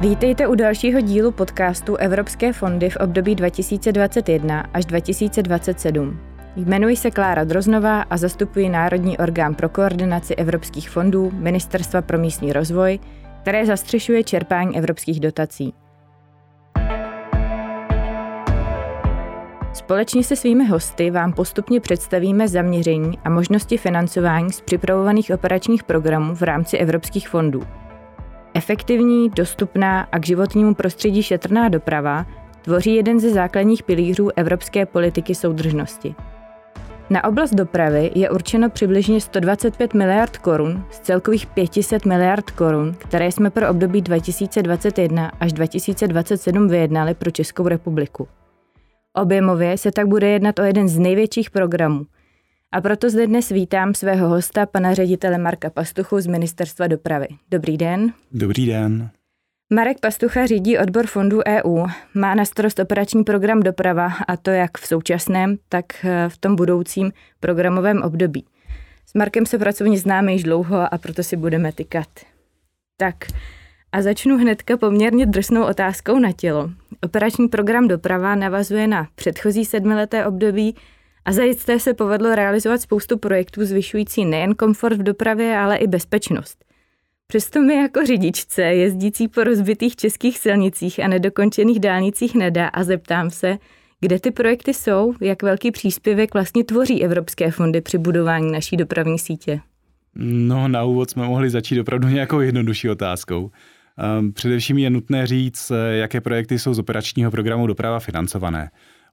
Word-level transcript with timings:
Vítejte 0.00 0.46
u 0.46 0.54
dalšího 0.54 1.00
dílu 1.00 1.32
podcastu 1.32 1.96
Evropské 1.96 2.52
fondy 2.52 2.90
v 2.90 2.96
období 2.96 3.34
2021 3.34 4.60
až 4.74 4.84
2027. 4.86 6.20
Jmenuji 6.56 6.96
se 6.96 7.10
Klára 7.10 7.44
Droznová 7.44 8.02
a 8.02 8.16
zastupuji 8.16 8.68
Národní 8.68 9.18
orgán 9.18 9.54
pro 9.54 9.68
koordinaci 9.68 10.34
evropských 10.34 10.90
fondů 10.90 11.30
Ministerstva 11.34 12.02
pro 12.02 12.18
místní 12.18 12.52
rozvoj, 12.52 12.98
které 13.42 13.66
zastřešuje 13.66 14.24
čerpání 14.24 14.78
evropských 14.78 15.20
dotací. 15.20 15.74
Společně 19.72 20.24
se 20.24 20.36
svými 20.36 20.66
hosty 20.66 21.10
vám 21.10 21.32
postupně 21.32 21.80
představíme 21.80 22.48
zaměření 22.48 23.18
a 23.24 23.30
možnosti 23.30 23.76
financování 23.76 24.52
z 24.52 24.60
připravovaných 24.60 25.30
operačních 25.34 25.84
programů 25.84 26.34
v 26.34 26.42
rámci 26.42 26.76
evropských 26.76 27.28
fondů. 27.28 27.62
Efektivní, 28.54 29.30
dostupná 29.30 30.00
a 30.12 30.18
k 30.18 30.26
životnímu 30.26 30.74
prostředí 30.74 31.22
šetrná 31.22 31.68
doprava 31.68 32.26
tvoří 32.62 32.94
jeden 32.94 33.20
ze 33.20 33.30
základních 33.30 33.82
pilířů 33.82 34.30
evropské 34.36 34.86
politiky 34.86 35.34
soudržnosti. 35.34 36.14
Na 37.10 37.24
oblast 37.24 37.54
dopravy 37.54 38.10
je 38.14 38.30
určeno 38.30 38.70
přibližně 38.70 39.20
125 39.20 39.94
miliard 39.94 40.38
korun 40.38 40.84
z 40.90 41.00
celkových 41.00 41.46
500 41.46 42.06
miliard 42.06 42.50
korun, 42.50 42.94
které 42.98 43.32
jsme 43.32 43.50
pro 43.50 43.68
období 43.68 44.02
2021 44.02 45.32
až 45.40 45.52
2027 45.52 46.68
vyjednali 46.68 47.14
pro 47.14 47.30
Českou 47.30 47.68
republiku. 47.68 48.28
Objemově 49.14 49.78
se 49.78 49.92
tak 49.92 50.06
bude 50.06 50.28
jednat 50.28 50.58
o 50.58 50.62
jeden 50.62 50.88
z 50.88 50.98
největších 50.98 51.50
programů. 51.50 52.06
A 52.72 52.80
proto 52.80 53.10
zde 53.10 53.26
dnes 53.26 53.48
vítám 53.48 53.94
svého 53.94 54.28
hosta, 54.28 54.66
pana 54.66 54.94
ředitele 54.94 55.38
Marka 55.38 55.70
Pastuchu 55.70 56.20
z 56.20 56.26
Ministerstva 56.26 56.86
dopravy. 56.86 57.26
Dobrý 57.50 57.76
den. 57.76 58.12
Dobrý 58.32 58.66
den. 58.66 59.10
Marek 59.72 60.00
Pastucha 60.00 60.46
řídí 60.46 60.78
odbor 60.78 61.06
fondů 61.06 61.40
EU, 61.46 61.86
má 62.14 62.34
na 62.34 62.44
starost 62.44 62.78
operační 62.78 63.24
program 63.24 63.60
doprava 63.60 64.12
a 64.28 64.36
to 64.36 64.50
jak 64.50 64.78
v 64.78 64.86
současném, 64.86 65.56
tak 65.68 65.84
v 66.28 66.38
tom 66.38 66.56
budoucím 66.56 67.12
programovém 67.40 68.02
období. 68.02 68.44
S 69.06 69.14
Markem 69.14 69.46
se 69.46 69.58
pracovně 69.58 69.98
známe 69.98 70.32
již 70.32 70.42
dlouho 70.42 70.94
a 70.94 70.98
proto 70.98 71.22
si 71.22 71.36
budeme 71.36 71.72
tykat. 71.72 72.08
Tak, 72.96 73.14
a 73.92 74.02
začnu 74.02 74.38
hnedka 74.38 74.76
poměrně 74.76 75.26
drsnou 75.26 75.64
otázkou 75.64 76.18
na 76.18 76.32
tělo. 76.32 76.70
Operační 77.02 77.48
program 77.48 77.88
doprava 77.88 78.34
navazuje 78.34 78.86
na 78.86 79.08
předchozí 79.14 79.64
sedmileté 79.64 80.26
období 80.26 80.76
a 81.24 81.32
zajisté 81.32 81.80
se 81.80 81.94
povedlo 81.94 82.34
realizovat 82.34 82.80
spoustu 82.80 83.18
projektů 83.18 83.64
zvyšující 83.64 84.24
nejen 84.24 84.54
komfort 84.54 84.96
v 84.96 85.02
dopravě, 85.02 85.56
ale 85.56 85.76
i 85.76 85.86
bezpečnost. 85.86 86.64
Přesto 87.26 87.60
mi 87.60 87.74
jako 87.74 88.06
řidičce, 88.06 88.62
jezdící 88.62 89.28
po 89.28 89.44
rozbitých 89.44 89.96
českých 89.96 90.38
silnicích 90.38 91.00
a 91.00 91.08
nedokončených 91.08 91.80
dálnicích 91.80 92.34
nedá 92.34 92.68
a 92.68 92.84
zeptám 92.84 93.30
se, 93.30 93.58
kde 94.00 94.20
ty 94.20 94.30
projekty 94.30 94.74
jsou, 94.74 95.14
jak 95.20 95.42
velký 95.42 95.70
příspěvek 95.70 96.34
vlastně 96.34 96.64
tvoří 96.64 97.04
evropské 97.04 97.50
fondy 97.50 97.80
při 97.80 97.98
budování 97.98 98.52
naší 98.52 98.76
dopravní 98.76 99.18
sítě? 99.18 99.60
No, 100.14 100.68
na 100.68 100.84
úvod 100.84 101.10
jsme 101.10 101.26
mohli 101.26 101.50
začít 101.50 101.80
opravdu 101.80 102.08
nějakou 102.08 102.40
jednodušší 102.40 102.90
otázkou. 102.90 103.50
Ehm, 103.98 104.32
především 104.32 104.78
je 104.78 104.90
nutné 104.90 105.26
říct, 105.26 105.70
eh, 105.70 105.96
jaké 105.96 106.20
projekty 106.20 106.58
jsou 106.58 106.74
z 106.74 106.78
operačního 106.78 107.30
programu 107.30 107.66
doprava 107.66 107.98
financované. 107.98 108.70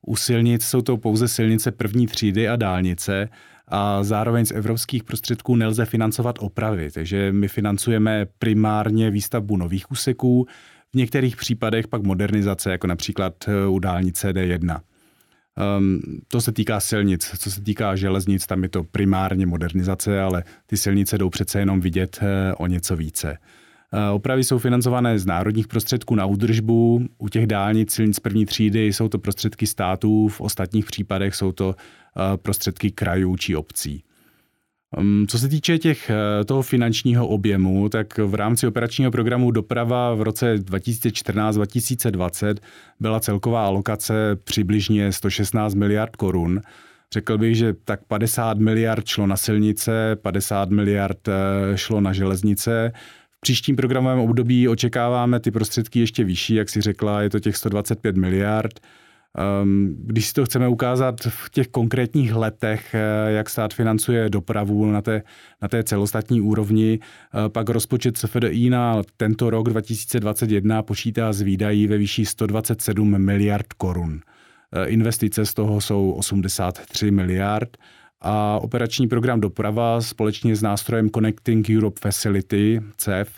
U 0.08 0.16
silnic 0.16 0.66
jsou 0.66 0.82
to 0.82 0.98
pouze 0.98 1.28
silnice 1.28 1.72
první 1.72 2.08
třídy 2.08 2.48
a 2.48 2.56
dálnice 2.56 3.30
a 3.68 4.04
zároveň 4.04 4.46
z 4.46 4.52
evropských 4.52 5.04
prostředků 5.04 5.56
nelze 5.56 5.86
financovat 5.86 6.36
opravy, 6.40 6.92
takže 6.92 7.32
my 7.32 7.48
financujeme 7.48 8.26
primárně 8.40 9.12
výstavbu 9.12 9.58
nových 9.58 9.92
úseků, 9.92 10.48
v 10.94 10.98
některých 10.98 11.36
případech 11.36 11.88
pak 11.88 12.04
modernizace, 12.04 12.72
jako 12.72 12.88
například 12.88 13.34
eh, 13.48 13.68
u 13.68 13.80
dálnice 13.80 14.34
D1. 14.34 14.80
Um, 15.80 16.02
to 16.28 16.42
se 16.42 16.52
týká 16.52 16.80
silnic. 16.80 17.32
Co 17.40 17.52
se 17.52 17.62
týká 17.62 17.96
železnic, 17.96 18.48
tam 18.48 18.64
je 18.64 18.70
to 18.70 18.84
primárně 18.84 19.46
modernizace, 19.46 20.22
ale 20.22 20.44
ty 20.66 20.78
silnice 20.78 21.18
jdou 21.18 21.30
přece 21.30 21.60
jenom 21.60 21.82
vidět 21.82 22.20
uh, 22.22 22.28
o 22.58 22.68
něco 22.68 22.96
více. 22.96 23.38
Eh, 23.94 24.10
opravy 24.10 24.44
jsou 24.44 24.58
financované 24.58 25.20
z 25.20 25.26
národních 25.26 25.68
prostředků 25.68 26.16
na 26.16 26.26
údržbu. 26.26 27.06
U 27.18 27.30
těch 27.30 27.48
dálnic 27.48 27.94
silnic 27.94 28.20
první 28.20 28.46
třídy 28.46 28.86
jsou 28.86 29.10
to 29.10 29.20
prostředky 29.20 29.68
států, 29.68 30.28
v 30.28 30.42
ostatních 30.42 30.86
případech 30.86 31.36
jsou 31.36 31.52
to 31.52 31.76
eh, 31.76 32.38
prostředky 32.38 32.92
krajů 32.92 33.36
či 33.36 33.56
obcí. 33.56 34.04
Co 35.28 35.40
se 35.40 35.48
týče 35.48 35.78
těch, 35.78 36.10
eh, 36.10 36.44
toho 36.46 36.62
finančního 36.62 37.28
objemu, 37.28 37.90
tak 37.90 38.18
v 38.18 38.36
rámci 38.36 38.68
operačního 38.68 39.12
programu 39.12 39.52
Doprava 39.52 40.14
v 40.14 40.22
roce 40.22 40.58
2014-2020 40.58 42.62
byla 43.00 43.20
celková 43.20 43.66
alokace 43.66 44.36
přibližně 44.44 45.12
116 45.12 45.74
miliard 45.74 46.16
korun. 46.16 46.62
Řekl 47.14 47.38
bych, 47.38 47.56
že 47.56 47.74
tak 47.74 48.00
50 48.08 48.58
miliard 48.58 49.08
šlo 49.08 49.28
na 49.28 49.38
silnice, 49.38 50.18
50 50.22 50.70
miliard 50.70 51.30
šlo 51.76 52.02
na 52.02 52.14
železnice, 52.14 52.92
v 53.38 53.42
příštím 53.42 53.76
programovém 53.76 54.20
období 54.20 54.68
očekáváme 54.68 55.40
ty 55.40 55.52
prostředky 55.52 56.00
ještě 56.00 56.24
vyšší, 56.24 56.56
jak 56.56 56.70
si 56.70 56.82
řekla, 56.82 57.22
je 57.22 57.30
to 57.30 57.40
těch 57.40 57.58
125 57.58 58.18
miliard. 58.18 58.80
Ehm, 59.38 59.96
když 60.00 60.28
si 60.28 60.34
to 60.34 60.46
chceme 60.46 60.68
ukázat 60.68 61.16
v 61.22 61.50
těch 61.50 61.68
konkrétních 61.68 62.36
letech, 62.36 62.96
eh, 62.96 63.32
jak 63.32 63.50
stát 63.50 63.74
financuje 63.74 64.30
dopravu 64.30 64.86
na 64.86 65.02
té, 65.02 65.24
na 65.62 65.68
té 65.68 65.84
celostatní 65.84 66.42
úrovni, 66.42 67.00
eh, 67.00 67.50
pak 67.50 67.70
rozpočet 67.70 68.18
CFDI 68.18 68.70
na 68.70 69.02
tento 69.18 69.50
rok 69.50 69.70
2021 69.70 70.84
počítá 70.84 71.34
z 71.34 71.42
výdají 71.42 71.88
ve 71.88 71.98
výši 71.98 72.26
127 72.26 73.18
miliard 73.18 73.74
korun. 73.74 74.20
Eh, 74.74 74.86
investice 74.86 75.46
z 75.46 75.54
toho 75.54 75.82
jsou 75.82 76.12
83 76.12 77.12
miliard 77.12 77.78
a 78.22 78.60
operační 78.60 79.08
program 79.08 79.42
doprava 79.42 80.02
společně 80.02 80.56
s 80.56 80.62
nástrojem 80.62 81.10
Connecting 81.10 81.70
Europe 81.70 82.00
Facility, 82.02 82.82
CEF, 82.98 83.30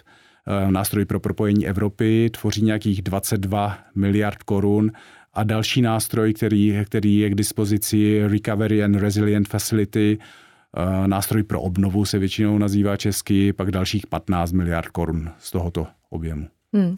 eh, 0.48 0.72
nástroj 0.72 1.06
pro 1.06 1.20
propojení 1.20 1.68
Evropy, 1.68 2.30
tvoří 2.30 2.62
nějakých 2.62 3.02
22 3.02 3.78
miliard 3.96 4.44
korun 4.44 4.92
a 5.34 5.44
další 5.44 5.82
nástroj, 5.82 6.34
který, 6.34 6.80
který 6.86 7.18
je 7.18 7.30
k 7.30 7.36
dispozici 7.36 8.22
Recovery 8.28 8.84
and 8.84 8.96
Resilient 8.96 9.48
Facility, 9.48 10.18
eh, 10.18 11.08
nástroj 11.08 11.44
pro 11.44 11.62
obnovu 11.62 12.06
se 12.06 12.20
většinou 12.20 12.58
nazývá 12.58 12.98
česky, 12.98 13.54
pak 13.54 13.72
dalších 13.72 14.08
15 14.08 14.52
miliard 14.52 14.88
korun 14.88 15.30
z 15.40 15.52
tohoto 15.52 15.88
objemu. 16.10 16.48
Hmm. 16.74 16.98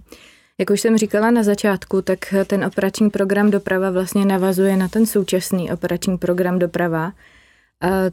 Jak 0.57 0.69
už 0.69 0.81
jsem 0.81 0.97
říkala 0.97 1.31
na 1.31 1.43
začátku, 1.43 2.01
tak 2.01 2.19
ten 2.47 2.65
operační 2.65 3.09
program 3.09 3.51
doprava 3.51 3.89
vlastně 3.89 4.25
navazuje 4.25 4.77
na 4.77 4.87
ten 4.87 5.05
současný 5.05 5.71
operační 5.71 6.17
program 6.17 6.59
doprava. 6.59 7.11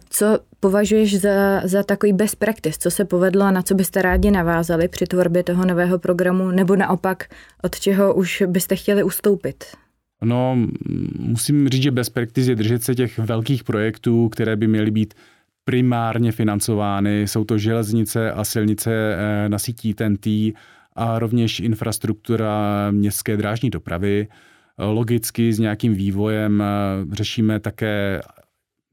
Co 0.08 0.38
považuješ 0.60 1.20
za, 1.20 1.60
za 1.64 1.82
takový 1.82 2.12
best 2.12 2.36
practice, 2.36 2.78
co 2.80 2.90
se 2.90 3.04
povedlo 3.04 3.44
a 3.44 3.50
na 3.50 3.62
co 3.62 3.74
byste 3.74 4.02
rádi 4.02 4.30
navázali 4.30 4.88
při 4.88 5.06
tvorbě 5.06 5.42
toho 5.42 5.64
nového 5.64 5.98
programu, 5.98 6.50
nebo 6.50 6.76
naopak, 6.76 7.24
od 7.62 7.80
čeho 7.80 8.14
už 8.14 8.42
byste 8.46 8.76
chtěli 8.76 9.02
ustoupit? 9.02 9.64
No, 10.22 10.56
musím 11.18 11.68
říct, 11.68 11.82
že 11.82 11.90
best 11.90 12.14
practice 12.14 12.50
je 12.50 12.56
držet 12.56 12.82
se 12.82 12.94
těch 12.94 13.18
velkých 13.18 13.64
projektů, 13.64 14.28
které 14.28 14.56
by 14.56 14.66
měly 14.66 14.90
být 14.90 15.14
primárně 15.64 16.32
financovány. 16.32 17.22
Jsou 17.22 17.44
to 17.44 17.58
železnice 17.58 18.32
a 18.32 18.44
silnice 18.44 18.90
eh, 18.92 19.48
na 19.48 19.58
sítí 19.58 19.94
TNT 19.94 20.26
a 20.96 21.18
rovněž 21.18 21.60
infrastruktura 21.60 22.86
městské 22.90 23.36
drážní 23.36 23.70
dopravy. 23.70 24.28
Logicky 24.78 25.52
s 25.52 25.58
nějakým 25.58 25.94
vývojem 25.94 26.62
eh, 26.62 27.14
řešíme 27.14 27.60
také 27.60 28.20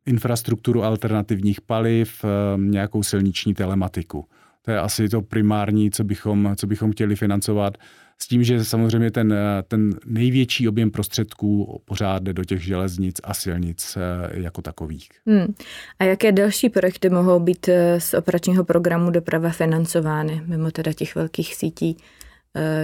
infrastrukturu 0.06 0.84
alternativních 0.84 1.62
paliv, 1.62 2.26
eh, 2.26 2.28
nějakou 2.58 3.04
silniční 3.04 3.54
telematiku. 3.54 4.26
To 4.62 4.72
je 4.72 4.80
asi 4.80 5.10
to 5.10 5.22
primární, 5.22 5.92
co 5.92 6.04
bychom, 6.04 6.56
co 6.56 6.68
bychom 6.68 6.92
chtěli 6.92 7.16
financovat. 7.16 7.78
S 8.22 8.28
tím, 8.28 8.44
že 8.44 8.66
samozřejmě 8.66 9.12
ten, 9.12 9.34
eh, 9.34 9.64
ten 9.68 9.94
největší 10.06 10.68
objem 10.68 10.92
prostředků 10.92 11.82
pořád 11.86 12.24
jde 12.24 12.34
do 12.34 12.44
těch 12.44 12.64
železnic 12.64 13.22
a 13.24 13.34
silnic 13.34 13.98
eh, 13.98 14.40
jako 14.40 14.62
takových. 14.62 15.10
Hmm. 15.28 15.54
A 16.00 16.04
jaké 16.04 16.32
další 16.32 16.70
projekty 16.70 17.10
mohou 17.10 17.40
být 17.40 17.70
z 17.98 18.14
operačního 18.14 18.64
programu 18.64 19.12
doprava 19.12 19.50
financovány, 19.50 20.42
mimo 20.46 20.72
teda 20.72 20.94
těch 20.94 21.16
velkých 21.16 21.56
sítí 21.56 21.98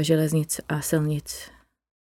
železnic 0.02 0.62
a 0.70 0.82
silnic? 0.82 1.52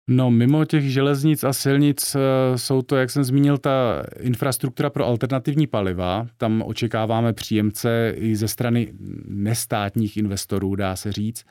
No, 0.09 0.31
mimo 0.31 0.65
těch 0.65 0.93
železnic 0.93 1.45
a 1.45 1.53
silnic 1.53 2.15
eh, 2.15 2.59
jsou 2.59 2.83
to, 2.83 2.97
jak 2.97 3.11
jsem 3.11 3.25
zmínil, 3.25 3.59
ta 3.59 4.03
infrastruktura 4.21 4.91
pro 4.91 5.07
alternativní 5.07 5.67
paliva. 5.67 6.27
Tam 6.37 6.63
očekáváme 6.67 7.33
příjemce 7.33 8.13
i 8.17 8.37
ze 8.37 8.49
strany 8.49 8.93
nestátních 9.29 10.17
investorů, 10.17 10.75
dá 10.75 10.97
se 10.97 11.13
říct. 11.13 11.45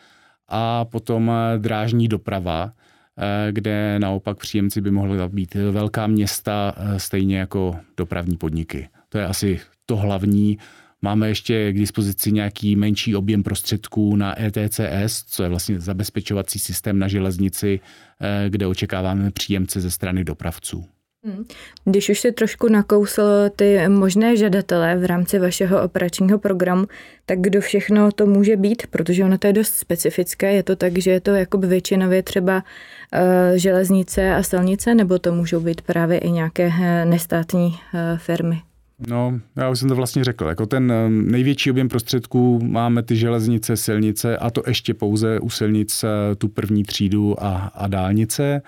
A 0.47 0.85
potom 0.85 1.31
eh, 1.31 1.59
drážní 1.59 2.07
doprava, 2.07 2.73
eh, 3.17 3.51
kde 3.51 3.99
naopak 3.99 4.37
příjemci 4.37 4.81
by 4.81 4.91
mohly 4.91 5.29
být 5.29 5.55
velká 5.55 6.07
města, 6.07 6.75
stejně 6.97 7.37
jako 7.37 7.75
dopravní 7.97 8.37
podniky. 8.37 8.89
To 9.09 9.17
je 9.17 9.25
asi 9.27 9.59
to 9.85 9.95
hlavní. 9.95 10.57
Máme 11.05 11.27
ještě 11.27 11.73
k 11.73 11.77
dispozici 11.77 12.31
nějaký 12.31 12.75
menší 12.75 13.15
objem 13.15 13.43
prostředků 13.43 14.15
na 14.15 14.41
ETCS, 14.41 15.23
co 15.27 15.43
je 15.43 15.49
vlastně 15.49 15.79
zabezpečovací 15.79 16.59
systém 16.59 16.99
na 16.99 17.07
železnici, 17.07 17.79
eh, 18.21 18.49
kde 18.49 18.67
očekáváme 18.67 19.31
příjemce 19.31 19.81
ze 19.81 19.91
strany 19.91 20.23
dopravců. 20.23 20.85
Hmm. 21.25 21.45
Když 21.85 22.09
už 22.09 22.19
si 22.19 22.31
trošku 22.31 22.69
nakousl 22.69 23.21
ty 23.55 23.87
možné 23.87 24.37
žadatele 24.37 24.95
v 24.95 25.05
rámci 25.05 25.39
vašeho 25.39 25.83
operačního 25.83 26.39
programu, 26.39 26.87
tak 27.25 27.41
kdo 27.41 27.61
všechno 27.61 28.11
to 28.11 28.25
může 28.25 28.55
být? 28.55 28.87
Protože 28.87 29.25
ono 29.25 29.37
to 29.37 29.47
je 29.47 29.53
dost 29.53 29.73
specifické. 29.73 30.53
Je 30.53 30.63
to 30.63 30.75
tak, 30.75 30.97
že 30.97 31.11
je 31.11 31.19
to 31.19 31.31
jakoby 31.31 31.67
většinově 31.67 32.23
třeba 32.23 32.63
uh, 32.63 33.19
železnice 33.55 34.35
a 34.35 34.43
silnice, 34.43 34.95
nebo 34.95 35.19
to 35.19 35.33
můžou 35.33 35.59
být 35.59 35.81
právě 35.81 36.17
i 36.17 36.31
nějaké 36.31 36.67
uh, 36.67 36.75
nestátní 37.05 37.75
firmy? 38.17 38.61
No, 39.07 39.39
já 39.55 39.69
už 39.69 39.79
jsem 39.79 39.89
to 39.89 39.95
vlastně 39.95 40.23
řekl. 40.23 40.45
Jako 40.45 40.65
ten 40.65 40.93
největší 41.31 41.71
objem 41.71 41.89
prostředků 41.89 42.59
máme 42.63 43.03
ty 43.03 43.15
železnice, 43.15 43.77
silnice 43.77 44.37
a 44.37 44.49
to 44.49 44.63
ještě 44.67 44.93
pouze 44.93 45.39
u 45.39 45.49
silnic 45.49 46.05
tu 46.37 46.47
první 46.47 46.83
třídu 46.83 47.43
a, 47.43 47.57
a 47.57 47.87
dálnice. 47.87 48.61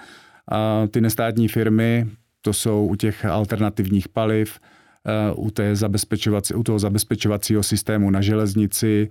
A 0.52 0.88
ty 0.92 1.02
nestátní 1.02 1.48
firmy, 1.48 2.08
to 2.42 2.54
jsou 2.54 2.88
u 2.88 2.96
těch 2.96 3.26
alternativních 3.26 4.10
paliv, 4.10 4.60
eh, 5.06 5.34
u, 5.34 5.52
té 5.52 5.76
zabezpečovací, 5.76 6.54
u 6.54 6.64
toho 6.64 6.80
zabezpečovacího 6.80 7.64
systému 7.64 8.10
na 8.10 8.22
železnici, 8.22 9.10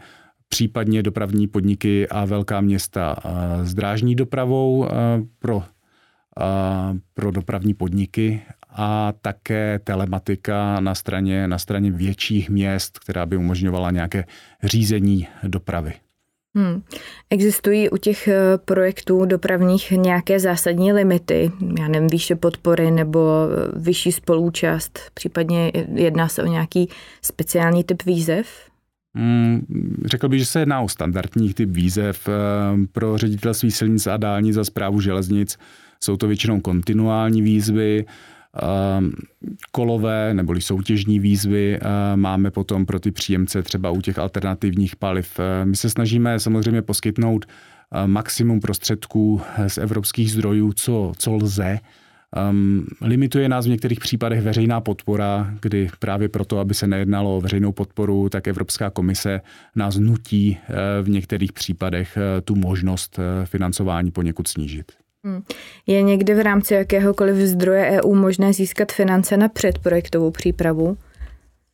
případně 0.48 1.02
dopravní 1.02 1.48
podniky 1.48 2.08
a 2.08 2.24
velká 2.24 2.60
města 2.60 3.16
eh, 3.24 3.64
s 3.66 3.74
drážní 3.74 4.14
dopravou 4.14 4.86
eh, 4.86 4.90
pro, 5.38 5.62
pro 7.14 7.30
dopravní 7.30 7.74
podniky 7.74 8.42
a 8.74 9.12
také 9.22 9.78
telematika 9.84 10.80
na 10.80 10.94
straně, 10.94 11.48
na 11.48 11.58
straně 11.58 11.90
větších 11.90 12.50
měst, 12.50 12.98
která 12.98 13.26
by 13.26 13.36
umožňovala 13.36 13.90
nějaké 13.90 14.24
řízení 14.62 15.28
dopravy. 15.42 15.92
Hmm. 16.56 16.82
Existují 17.30 17.90
u 17.90 17.96
těch 17.96 18.28
eh, 18.28 18.58
projektů 18.64 19.24
dopravních 19.24 19.90
nějaké 19.90 20.40
zásadní 20.40 20.92
limity, 20.92 21.52
já 21.78 21.88
nevím, 21.88 22.08
výše 22.08 22.36
podpory 22.36 22.90
nebo 22.90 23.20
eh, 23.20 23.78
vyšší 23.78 24.12
spolúčast, 24.12 25.00
případně 25.14 25.72
jedná 25.94 26.28
se 26.28 26.42
o 26.42 26.46
nějaký 26.46 26.88
speciální 27.22 27.84
typ 27.84 28.02
výzev? 28.04 28.46
Hmm, 29.16 29.66
řekl 30.04 30.28
bych, 30.28 30.40
že 30.40 30.46
se 30.46 30.60
jedná 30.60 30.80
o 30.80 30.88
standardní 30.88 31.54
typ 31.54 31.70
výzev 31.70 32.28
eh, 32.28 32.32
pro 32.92 33.18
ředitelství 33.18 33.70
silnic 33.70 34.06
a 34.06 34.16
dálnic 34.16 34.54
za 34.54 34.64
zprávu 34.64 35.00
železnic. 35.00 35.58
Jsou 36.00 36.16
to 36.16 36.26
většinou 36.26 36.60
kontinuální 36.60 37.42
výzvy, 37.42 38.04
kolové 39.70 40.34
neboli 40.34 40.60
soutěžní 40.60 41.18
výzvy 41.18 41.78
ehm, 41.78 42.20
máme 42.20 42.50
potom 42.50 42.86
pro 42.86 43.00
ty 43.00 43.10
příjemce 43.10 43.62
třeba 43.62 43.90
u 43.90 44.00
těch 44.00 44.18
alternativních 44.18 44.96
paliv. 44.96 45.40
Ehm, 45.40 45.68
my 45.68 45.76
se 45.76 45.90
snažíme 45.90 46.40
samozřejmě 46.40 46.82
poskytnout 46.82 47.46
maximum 48.06 48.60
prostředků 48.60 49.40
z 49.66 49.78
evropských 49.78 50.32
zdrojů, 50.32 50.72
co, 50.72 51.12
co 51.18 51.32
lze. 51.32 51.78
Um, 52.50 52.86
limituje 53.00 53.48
nás 53.48 53.66
v 53.66 53.68
některých 53.68 54.00
případech 54.00 54.42
veřejná 54.42 54.80
podpora, 54.80 55.54
kdy 55.60 55.88
právě 55.98 56.28
proto, 56.28 56.58
aby 56.58 56.74
se 56.74 56.86
nejednalo 56.86 57.36
o 57.36 57.40
veřejnou 57.40 57.72
podporu, 57.72 58.28
tak 58.28 58.48
Evropská 58.48 58.90
komise 58.90 59.40
nás 59.76 59.96
nutí 59.96 60.58
v 61.02 61.08
některých 61.08 61.52
případech 61.52 62.18
tu 62.44 62.54
možnost 62.54 63.20
financování 63.44 64.10
poněkud 64.10 64.48
snížit. 64.48 64.92
Hmm. 65.24 65.42
Je 65.86 66.02
někdy 66.02 66.34
v 66.34 66.40
rámci 66.40 66.74
jakéhokoliv 66.74 67.36
zdroje 67.36 68.02
EU 68.02 68.14
možné 68.14 68.52
získat 68.52 68.92
finance 68.92 69.36
na 69.36 69.48
předprojektovou 69.48 70.30
přípravu? 70.30 70.96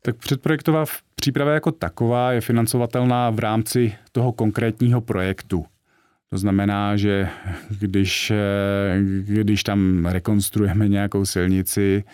Tak 0.02 0.16
předprojektová 0.16 0.84
příprava 1.14 1.52
jako 1.52 1.72
taková 1.72 2.32
je 2.32 2.40
financovatelná 2.40 3.30
v 3.30 3.38
rámci 3.38 3.92
toho 4.12 4.32
konkrétního 4.32 5.00
projektu. 5.00 5.64
To 6.30 6.38
znamená, 6.38 6.96
že 6.96 7.28
když, 7.80 8.32
když 9.24 9.62
tam 9.62 10.06
rekonstruujeme 10.06 10.88
nějakou 10.88 11.26
silnici, 11.26 12.04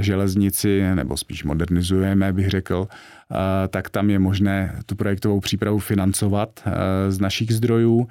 železnici, 0.00 0.82
nebo 0.94 1.16
spíš 1.16 1.44
modernizujeme, 1.44 2.32
bych 2.32 2.48
řekl, 2.48 2.88
tak 3.68 3.90
tam 3.90 4.10
je 4.10 4.18
možné 4.18 4.78
tu 4.86 4.96
projektovou 4.96 5.40
přípravu 5.40 5.78
financovat 5.78 6.68
z 7.08 7.20
našich 7.20 7.54
zdrojů. 7.54 8.08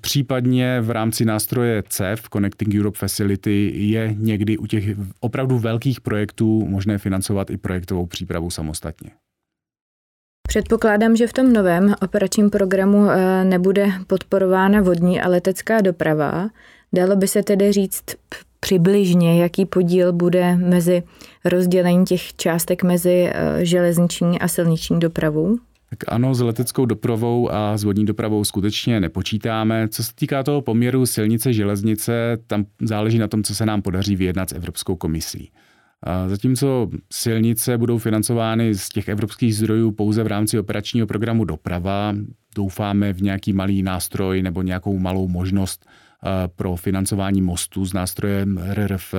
Případně 0.00 0.80
v 0.80 0.90
rámci 0.90 1.24
nástroje 1.24 1.82
CEF, 1.88 2.28
Connecting 2.32 2.74
Europe 2.74 2.98
Facility, 2.98 3.72
je 3.74 4.14
někdy 4.18 4.58
u 4.58 4.66
těch 4.66 4.84
opravdu 5.20 5.58
velkých 5.58 6.00
projektů 6.00 6.66
možné 6.66 6.98
financovat 6.98 7.50
i 7.50 7.56
projektovou 7.56 8.06
přípravu 8.06 8.50
samostatně. 8.50 9.10
Předpokládám, 10.48 11.16
že 11.16 11.26
v 11.26 11.32
tom 11.32 11.52
novém 11.52 11.94
operačním 12.02 12.50
programu 12.50 13.10
eh, 13.10 13.44
nebude 13.44 13.92
podporována 14.06 14.80
vodní 14.80 15.20
a 15.20 15.28
letecká 15.28 15.80
doprava. 15.80 16.50
Dalo 16.92 17.16
by 17.16 17.28
se 17.28 17.42
tedy 17.42 17.72
říct 17.72 18.04
přibližně, 18.60 19.42
jaký 19.42 19.66
podíl 19.66 20.12
bude 20.12 20.56
mezi 20.56 21.02
rozdělení 21.44 22.04
těch 22.04 22.34
částek 22.34 22.82
mezi 22.82 23.30
eh, 23.32 23.64
železniční 23.64 24.40
a 24.40 24.48
silniční 24.48 25.00
dopravou? 25.00 25.58
Tak 25.90 25.98
ano, 26.08 26.34
s 26.34 26.40
leteckou 26.40 26.86
dopravou 26.86 27.52
a 27.52 27.76
s 27.76 27.84
vodní 27.84 28.04
dopravou 28.04 28.44
skutečně 28.44 29.00
nepočítáme. 29.00 29.88
Co 29.88 30.04
se 30.04 30.12
týká 30.14 30.42
toho 30.42 30.62
poměru 30.62 31.06
silnice, 31.06 31.52
železnice, 31.52 32.38
tam 32.46 32.64
záleží 32.82 33.18
na 33.18 33.28
tom, 33.28 33.42
co 33.42 33.54
se 33.54 33.66
nám 33.66 33.82
podaří 33.82 34.16
vyjednat 34.16 34.50
s 34.50 34.52
Evropskou 34.52 34.96
komisí. 34.96 35.50
Zatímco 36.26 36.90
silnice 37.12 37.78
budou 37.78 37.98
financovány 37.98 38.74
z 38.74 38.88
těch 38.88 39.08
evropských 39.08 39.56
zdrojů 39.56 39.90
pouze 39.90 40.22
v 40.22 40.26
rámci 40.26 40.58
operačního 40.58 41.06
programu 41.06 41.44
doprava, 41.44 42.14
doufáme 42.56 43.12
v 43.12 43.22
nějaký 43.22 43.52
malý 43.52 43.82
nástroj 43.82 44.42
nebo 44.42 44.62
nějakou 44.62 44.98
malou 44.98 45.28
možnost 45.28 45.86
pro 46.56 46.76
financování 46.76 47.42
mostu 47.42 47.84
s 47.84 47.92
nástrojem 47.92 48.60
RRF, 48.72 49.14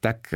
tak 0.00 0.34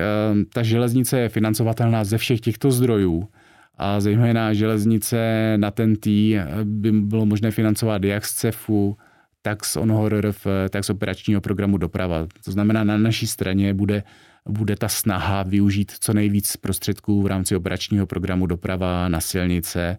ta 0.53 0.63
železnice 0.63 1.21
je 1.21 1.29
financovatelná 1.29 2.05
ze 2.05 2.19
všech 2.19 2.41
těchto 2.41 2.71
zdrojů 2.71 3.29
a 3.77 4.01
zejména 4.01 4.53
železnice 4.53 5.53
na 5.57 5.71
ten 5.71 5.97
tý 5.97 6.37
by 6.65 6.93
bylo 6.93 7.27
možné 7.27 7.51
financovat 7.51 8.05
jak 8.05 8.25
z 8.25 8.35
CEFu, 8.35 8.97
tak 9.43 9.65
z 9.65 9.77
onoho 9.77 10.09
RRF, 10.09 10.47
tak 10.71 10.85
z 10.85 10.91
operačního 10.91 11.41
programu 11.41 11.79
doprava. 11.79 12.27
To 12.45 12.51
znamená, 12.51 12.85
na 12.85 12.97
naší 12.97 13.27
straně 13.27 13.75
bude, 13.75 14.03
bude 14.49 14.77
ta 14.77 14.89
snaha 14.89 15.43
využít 15.43 15.93
co 16.01 16.13
nejvíc 16.13 16.57
prostředků 16.57 17.23
v 17.23 17.27
rámci 17.27 17.57
operačního 17.57 18.07
programu 18.07 18.47
doprava 18.47 19.09
na 19.09 19.21
silnice, 19.21 19.99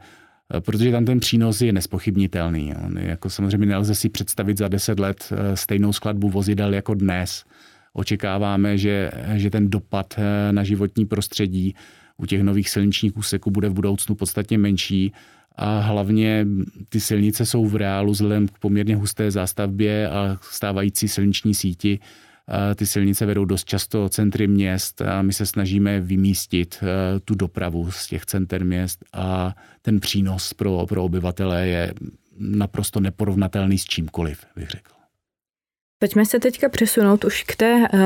protože 0.60 0.92
tam 0.92 1.06
ten 1.06 1.20
přínos 1.20 1.62
je 1.62 1.74
nespochybnitelný. 1.74 2.74
On 2.86 2.98
jako 2.98 3.30
samozřejmě 3.30 3.68
nelze 3.68 3.96
si 3.96 4.10
představit 4.10 4.58
za 4.58 4.68
10 4.68 5.00
let 5.00 5.30
eh, 5.32 5.56
stejnou 5.56 5.94
skladbu 5.94 6.30
vozidel 6.30 6.74
jako 6.74 6.94
dnes. 6.94 7.44
Očekáváme, 7.94 8.78
že, 8.78 9.12
že 9.34 9.50
ten 9.50 9.70
dopad 9.70 10.14
eh, 10.18 10.54
na 10.54 10.64
životní 10.64 11.06
prostředí 11.06 11.76
u 12.18 12.26
těch 12.26 12.44
nových 12.44 12.70
silničních 12.70 13.18
úseků 13.18 13.52
bude 13.52 13.70
v 13.70 13.74
budoucnu 13.74 14.16
podstatně 14.16 14.58
menší 14.58 15.14
a 15.56 15.80
hlavně 15.80 16.48
ty 16.90 17.00
silnice 17.00 17.46
jsou 17.46 17.66
v 17.66 17.76
reálu 17.76 18.12
vzhledem 18.12 18.48
k 18.48 18.60
poměrně 18.60 18.96
husté 18.96 19.32
zástavbě 19.32 20.10
a 20.10 20.38
stávající 20.42 21.08
silniční 21.08 21.56
síti. 21.56 22.00
Ty 22.76 22.86
silnice 22.86 23.26
vedou 23.26 23.46
dost 23.46 23.66
často 23.66 24.10
centry 24.10 24.48
měst 24.48 25.02
a 25.02 25.22
my 25.22 25.34
se 25.34 25.46
snažíme 25.46 26.00
vymístit 26.02 26.80
e, 26.84 27.20
tu 27.20 27.36
dopravu 27.36 27.92
z 27.92 28.08
těch 28.08 28.26
center 28.26 28.66
měst 28.66 29.06
a 29.14 29.56
ten 29.82 30.00
přínos 30.00 30.54
pro, 30.54 30.86
pro 30.86 31.04
obyvatele 31.04 31.68
je 31.68 31.94
naprosto 32.40 33.00
neporovnatelný 33.00 33.78
s 33.78 33.86
čímkoliv, 33.86 34.46
bych 34.56 34.70
řekl. 34.70 34.97
Pojďme 36.00 36.26
se 36.26 36.40
teďka 36.40 36.70
přesunout 36.70 37.26
už 37.26 37.44
k 37.44 37.56
té 37.56 37.76
uh, 37.76 38.00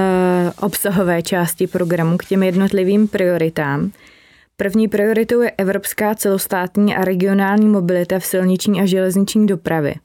obsahové 0.59 1.21
části 1.21 1.67
programu, 1.67 2.17
k 2.17 2.25
těm 2.25 2.43
jednotlivým 2.43 3.07
prioritám. 3.07 3.91
První 4.57 4.87
prioritou 4.87 5.41
je 5.41 5.51
evropská 5.51 6.15
celostátní 6.15 6.95
a 6.95 7.05
regionální 7.05 7.67
mobilita 7.67 8.19
v 8.19 8.25
silniční 8.25 8.81
a 8.81 8.85
železniční 8.85 9.47
dopravě. 9.47 9.95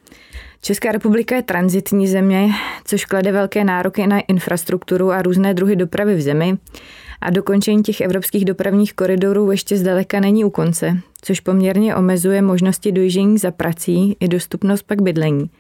Česká 0.63 0.93
republika 0.93 1.37
je 1.37 1.43
transitní 1.43 2.09
země, 2.09 2.49
což 2.85 3.05
klade 3.05 3.33
velké 3.33 3.65
nároky 3.65 4.07
na 4.07 4.21
infrastrukturu 4.21 5.13
a 5.13 5.23
různé 5.23 5.55
druhy 5.55 5.77
dopravy 5.77 6.15
v 6.15 6.23
zemi. 6.23 6.57
A 7.21 7.31
dokončení 7.31 7.83
těch 7.83 8.01
evropských 8.01 8.45
dopravních 8.45 8.95
koridorů 8.95 9.51
ještě 9.51 9.77
zdaleka 9.77 10.21
není 10.21 10.45
u 10.45 10.51
konce, 10.51 10.99
což 11.23 11.41
poměrně 11.41 11.97
omezuje 11.97 12.43
možnosti 12.43 12.93
dojíždění 12.93 13.39
za 13.39 13.51
prací 13.51 14.17
i 14.21 14.29
dostupnost 14.29 14.83
pak 14.83 15.03
bydlení. 15.03 15.51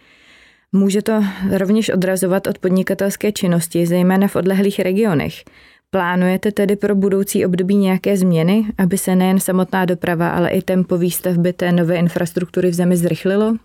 Může 0.73 1.02
to 1.02 1.25
rovněž 1.50 1.88
odrazovat 1.88 2.46
od 2.46 2.58
podnikatelské 2.58 3.32
činnosti, 3.32 3.87
zejména 3.87 4.28
v 4.28 4.37
odlehlých 4.37 4.78
regionech. 4.78 5.44
Plánujete 5.90 6.52
tedy 6.52 6.76
pro 6.76 6.94
budoucí 6.94 7.46
období 7.46 7.76
nějaké 7.76 8.16
změny, 8.16 8.64
aby 8.78 8.99
se 8.99 9.16
nejen 9.16 9.40
samotná 9.40 9.85
doprava, 9.85 10.28
ale 10.28 10.50
i 10.50 10.62
tempo 10.62 10.99
výstavby 10.99 11.52
té 11.52 11.73
nové 11.73 11.96
infrastruktury 11.96 12.70
v 12.70 12.75
zemi 12.75 12.96
zrychlilo? 12.96 13.56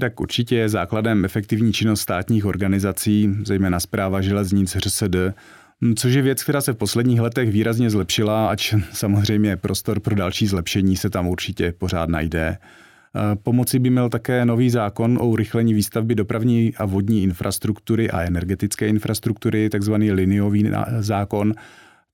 Tak 0.00 0.20
určitě 0.20 0.56
je 0.56 0.68
základem 0.68 1.24
efektivní 1.24 1.72
činnost 1.72 2.00
státních 2.00 2.44
organizací, 2.46 3.30
zejména 3.44 3.80
zpráva 3.80 4.20
železnic 4.20 4.76
ŘSD, 4.76 5.16
což 5.96 6.14
je 6.14 6.22
věc, 6.22 6.42
která 6.42 6.60
se 6.60 6.72
v 6.72 6.76
posledních 6.76 7.20
letech 7.20 7.50
výrazně 7.50 7.90
zlepšila, 7.90 8.48
ač 8.48 8.74
samozřejmě 8.92 9.56
prostor 9.56 10.00
pro 10.00 10.14
další 10.14 10.46
zlepšení 10.46 10.96
se 10.96 11.10
tam 11.10 11.28
určitě 11.28 11.72
pořád 11.72 12.08
najde. 12.08 12.58
Pomoci 13.42 13.78
by 13.78 13.90
měl 13.90 14.08
také 14.08 14.44
nový 14.44 14.70
zákon 14.70 15.18
o 15.20 15.26
urychlení 15.26 15.74
výstavby 15.74 16.14
dopravní 16.14 16.74
a 16.76 16.84
vodní 16.84 17.22
infrastruktury 17.22 18.10
a 18.10 18.22
energetické 18.22 18.88
infrastruktury, 18.88 19.70
takzvaný 19.70 20.12
liniový 20.12 20.70
zákon. 20.98 21.54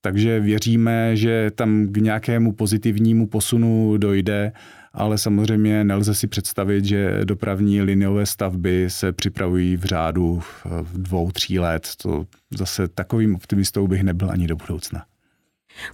Takže 0.01 0.39
věříme, 0.39 1.15
že 1.15 1.51
tam 1.55 1.87
k 1.91 1.97
nějakému 1.97 2.51
pozitivnímu 2.51 3.27
posunu 3.27 3.97
dojde, 3.97 4.51
ale 4.93 5.17
samozřejmě 5.17 5.83
nelze 5.83 6.15
si 6.15 6.27
představit, 6.27 6.85
že 6.85 7.19
dopravní 7.23 7.81
liniové 7.81 8.25
stavby 8.25 8.85
se 8.87 9.11
připravují 9.11 9.77
v 9.77 9.83
řádu 9.83 10.41
dvou, 10.93 11.31
tří 11.31 11.59
let. 11.59 11.89
To 12.01 12.25
zase 12.57 12.87
takovým 12.87 13.35
optimistou 13.35 13.87
bych 13.87 14.03
nebyl 14.03 14.31
ani 14.31 14.47
do 14.47 14.55
budoucna. 14.55 15.03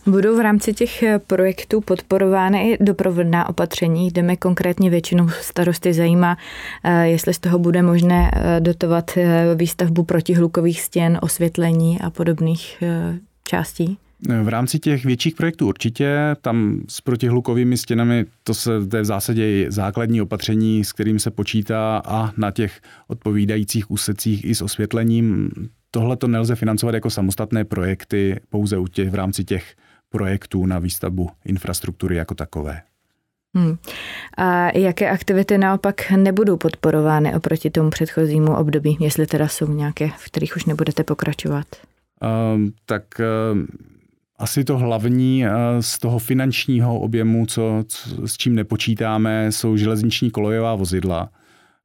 Budou 0.05 0.37
v 0.37 0.39
rámci 0.39 0.73
těch 0.73 1.03
eh, 1.03 1.19
projektů 1.19 1.81
podporovány 1.81 2.71
i 2.71 2.83
doprovodná 2.83 3.49
opatření. 3.49 4.11
Jdeme 4.11 4.35
konkrétně 4.35 4.89
většinou 4.89 5.29
starosty 5.29 5.93
zajímá, 5.93 6.37
eh, 6.83 7.07
jestli 7.07 7.33
z 7.33 7.39
toho 7.39 7.59
bude 7.59 7.81
možné 7.81 8.31
eh, 8.33 8.59
dotovat 8.59 9.11
výstavbu 9.55 10.03
protihlukových 10.03 10.81
stěn, 10.81 11.19
osvětlení 11.21 12.01
a 12.01 12.09
podobných 12.09 12.83
částí. 13.47 13.97
V 14.43 14.47
rámci 14.47 14.79
těch 14.79 15.05
větších 15.05 15.35
projektů 15.35 15.67
určitě, 15.67 16.17
tam 16.41 16.81
s 16.89 17.01
protihlukovými 17.01 17.77
stěnami, 17.77 18.25
to, 18.43 18.53
se, 18.53 18.87
to 18.87 18.95
je 18.95 19.01
v 19.01 19.05
zásadě 19.05 19.71
základní 19.71 20.21
opatření, 20.21 20.85
s 20.85 20.93
kterým 20.93 21.19
se 21.19 21.31
počítá 21.31 22.01
a 22.05 22.31
na 22.37 22.51
těch 22.51 22.81
odpovídajících 23.07 23.91
úsecích 23.91 24.45
i 24.45 24.55
s 24.55 24.61
osvětlením 24.61 25.49
tohle 25.97 26.17
to 26.17 26.27
nelze 26.27 26.55
financovat 26.55 26.93
jako 26.93 27.09
samostatné 27.09 27.65
projekty 27.65 28.39
pouze 28.49 28.77
u 28.77 28.87
těch, 28.87 29.09
v 29.09 29.15
rámci 29.15 29.43
těch 29.43 29.75
projektů 30.09 30.65
na 30.65 30.79
výstavbu 30.79 31.29
infrastruktury 31.45 32.15
jako 32.15 32.35
takové. 32.35 32.81
Hmm. 33.55 33.77
A 34.37 34.77
jaké 34.77 35.09
aktivity 35.09 35.57
naopak 35.57 36.11
nebudou 36.11 36.57
podporovány 36.57 37.35
oproti 37.35 37.69
tomu 37.69 37.89
předchozímu 37.89 38.55
období, 38.55 38.97
jestli 38.99 39.27
teda 39.27 39.47
jsou 39.47 39.73
nějaké, 39.73 40.09
v 40.17 40.25
kterých 40.25 40.55
už 40.55 40.65
nebudete 40.65 41.03
pokračovat? 41.03 41.65
Um, 42.55 42.73
tak 42.85 43.03
um, 43.51 43.67
asi 44.39 44.63
to 44.63 44.77
hlavní 44.77 45.45
uh, 45.45 45.51
z 45.79 45.99
toho 45.99 46.19
finančního 46.19 46.99
objemu, 46.99 47.45
co, 47.45 47.83
co, 47.87 48.27
s 48.27 48.37
čím 48.37 48.55
nepočítáme, 48.55 49.51
jsou 49.51 49.77
železniční 49.77 50.31
kolejová 50.31 50.75
vozidla 50.75 51.29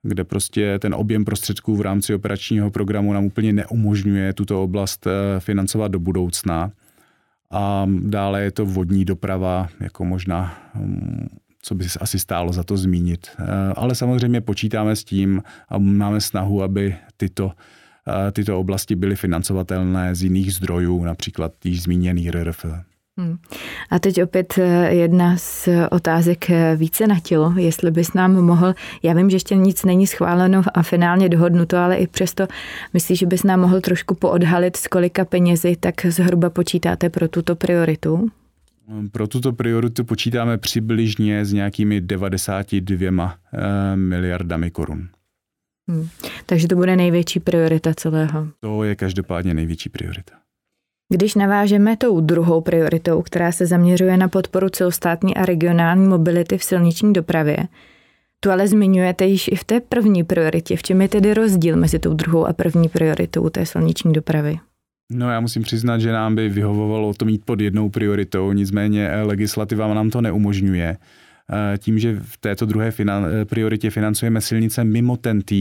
kde 0.03 0.25
prostě 0.25 0.79
ten 0.79 0.95
objem 0.95 1.25
prostředků 1.25 1.77
v 1.77 1.81
rámci 1.81 2.15
operačního 2.15 2.71
programu 2.71 3.13
nám 3.13 3.25
úplně 3.25 3.53
neumožňuje 3.53 4.33
tuto 4.33 4.63
oblast 4.63 5.07
eh, 5.07 5.41
financovat 5.41 5.89
do 5.89 6.01
budoucna. 6.01 6.71
A 7.51 7.87
dále 8.01 8.43
je 8.43 8.51
to 8.51 8.67
vodní 8.67 9.05
doprava, 9.05 9.69
jako 9.81 10.05
možná, 10.05 10.59
hm, 10.75 11.29
co 11.63 11.75
by 11.75 11.89
se 11.89 11.99
asi 11.99 12.19
stálo 12.19 12.53
za 12.53 12.63
to 12.63 12.77
zmínit. 12.77 13.27
Eh, 13.39 13.45
ale 13.77 13.95
samozřejmě 13.95 14.41
počítáme 14.41 14.97
s 14.97 15.05
tím 15.05 15.43
a 15.69 15.79
máme 15.79 16.21
snahu, 16.21 16.63
aby 16.63 16.97
tyto, 17.17 17.53
eh, 18.09 18.33
tyto 18.33 18.61
oblasti 18.61 18.97
byly 18.97 19.17
financovatelné 19.17 20.15
z 20.15 20.23
jiných 20.23 20.55
zdrojů, 20.55 21.05
například 21.05 21.53
již 21.65 21.83
zmíněný 21.83 22.31
RRF. 22.31 22.67
Hmm. 23.19 23.37
A 23.91 23.99
teď 23.99 24.23
opět 24.23 24.59
eh, 24.59 24.95
jedna 24.95 25.37
z 25.37 25.69
otázek 25.91 26.51
eh, 26.51 26.77
více 26.77 27.07
na 27.07 27.21
tělo, 27.21 27.55
jestli 27.57 27.91
bys 27.91 28.15
nám 28.15 28.33
mohl, 28.33 28.75
já 29.03 29.13
vím, 29.13 29.31
že 29.31 29.37
ještě 29.37 29.55
nic 29.55 29.85
není 29.85 30.07
schváleno 30.07 30.63
a 30.75 30.83
finálně 30.83 31.29
dohodnuto, 31.29 31.77
ale 31.77 31.97
i 31.97 32.07
přesto 32.07 32.47
myslíš, 32.93 33.19
že 33.19 33.27
bys 33.27 33.43
nám 33.43 33.61
mohl 33.61 33.81
trošku 33.81 34.15
poodhalit, 34.15 34.77
z 34.77 34.89
kolika 34.89 35.25
penězi 35.25 35.77
tak 35.81 36.07
zhruba 36.07 36.51
počítáte 36.51 37.11
pro 37.11 37.29
tuto 37.29 37.57
prioritu? 37.57 38.31
Hmm, 38.89 39.09
pro 39.11 39.27
tuto 39.27 39.53
prioritu 39.53 40.05
počítáme 40.05 40.59
přibližně 40.59 41.45
s 41.45 41.53
nějakými 41.53 42.01
92 42.01 43.39
eh, 43.55 43.97
miliardami 43.97 44.71
korun. 44.71 45.09
Hmm. 45.89 46.09
Takže 46.47 46.69
to 46.69 46.77
bude 46.77 46.97
největší 46.97 47.41
priorita 47.41 47.95
celého. 47.95 48.49
To 48.61 48.85
je 48.85 48.97
každopádně 48.97 49.55
největší 49.55 49.89
priorita. 49.89 50.42
Když 51.13 51.35
navážeme 51.35 51.97
tou 51.97 52.21
druhou 52.21 52.61
prioritou, 52.61 53.23
která 53.23 53.53
se 53.53 53.67
zaměřuje 53.67 54.17
na 54.17 54.29
podporu 54.29 54.69
celostátní 54.69 55.37
a 55.37 55.45
regionální 55.45 56.09
mobility 56.09 56.59
v 56.59 56.65
silniční 56.65 57.13
dopravě, 57.13 57.57
tu 58.41 58.51
ale 58.51 58.69
zmiňujete 58.69 59.27
již 59.27 59.49
i 59.53 59.57
v 59.57 59.65
té 59.65 59.81
první 59.81 60.25
prioritě. 60.25 60.77
V 60.77 60.83
čem 60.83 61.03
je 61.03 61.09
tedy 61.09 61.35
rozdíl 61.35 61.77
mezi 61.77 61.99
tou 61.99 62.15
druhou 62.15 62.47
a 62.47 62.53
první 62.53 62.89
prioritou 62.89 63.49
té 63.49 63.67
silniční 63.67 64.13
dopravy? 64.13 64.59
No 65.13 65.31
já 65.31 65.41
musím 65.41 65.63
přiznat, 65.63 65.99
že 65.99 66.13
nám 66.13 66.35
by 66.35 66.49
vyhovovalo 66.49 67.15
to 67.15 67.25
mít 67.25 67.45
pod 67.45 67.61
jednou 67.61 67.89
prioritou, 67.89 68.53
nicméně 68.53 69.11
legislativa 69.23 69.95
nám 69.95 70.11
to 70.11 70.21
neumožňuje. 70.21 70.97
Eh, 71.53 71.79
tím, 71.79 71.99
že 71.99 72.17
v 72.23 72.37
této 72.37 72.67
druhé 72.67 72.91
finan- 72.91 73.27
eh, 73.27 73.45
prioritě 73.45 73.91
financujeme 73.91 74.41
silnice 74.41 74.85
mimo 74.85 75.17
TNT, 75.17 75.53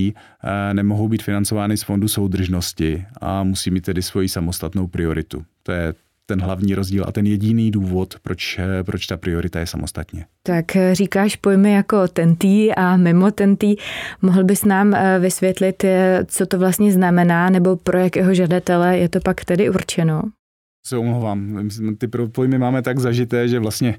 eh, 0.43 0.73
nemohou 0.73 1.07
být 1.07 1.23
financovány 1.23 1.77
z 1.77 1.83
fondu 1.83 2.07
soudržnosti 2.07 3.05
a 3.21 3.43
musí 3.43 3.71
mít 3.71 3.85
tedy 3.85 4.01
svoji 4.01 4.29
samostatnou 4.29 4.87
prioritu. 4.87 5.43
To 5.63 5.71
je 5.71 5.93
ten 6.25 6.41
hlavní 6.41 6.75
rozdíl 6.75 7.05
a 7.07 7.11
ten 7.11 7.25
jediný 7.25 7.71
důvod, 7.71 8.15
proč, 8.21 8.59
proč 8.83 9.07
ta 9.07 9.17
priorita 9.17 9.59
je 9.59 9.67
samostatně. 9.67 10.25
Tak 10.43 10.65
říkáš 10.91 11.35
pojmy 11.35 11.73
jako 11.73 12.07
tentý 12.07 12.75
a 12.75 12.97
mimo 12.97 13.31
tentý. 13.31 13.75
Mohl 14.21 14.43
bys 14.43 14.65
nám 14.65 14.95
vysvětlit, 15.19 15.85
co 16.25 16.45
to 16.45 16.59
vlastně 16.59 16.91
znamená, 16.91 17.49
nebo 17.49 17.75
pro 17.75 17.97
jakého 17.97 18.33
žadatele 18.33 18.97
je 18.97 19.09
to 19.09 19.19
pak 19.19 19.45
tedy 19.45 19.69
určeno? 19.69 20.21
Se 20.85 20.97
omlouvám, 20.97 21.69
ty 21.97 22.07
pojmy 22.07 22.57
máme 22.57 22.81
tak 22.81 22.99
zažité, 22.99 23.47
že 23.47 23.59
vlastně 23.59 23.95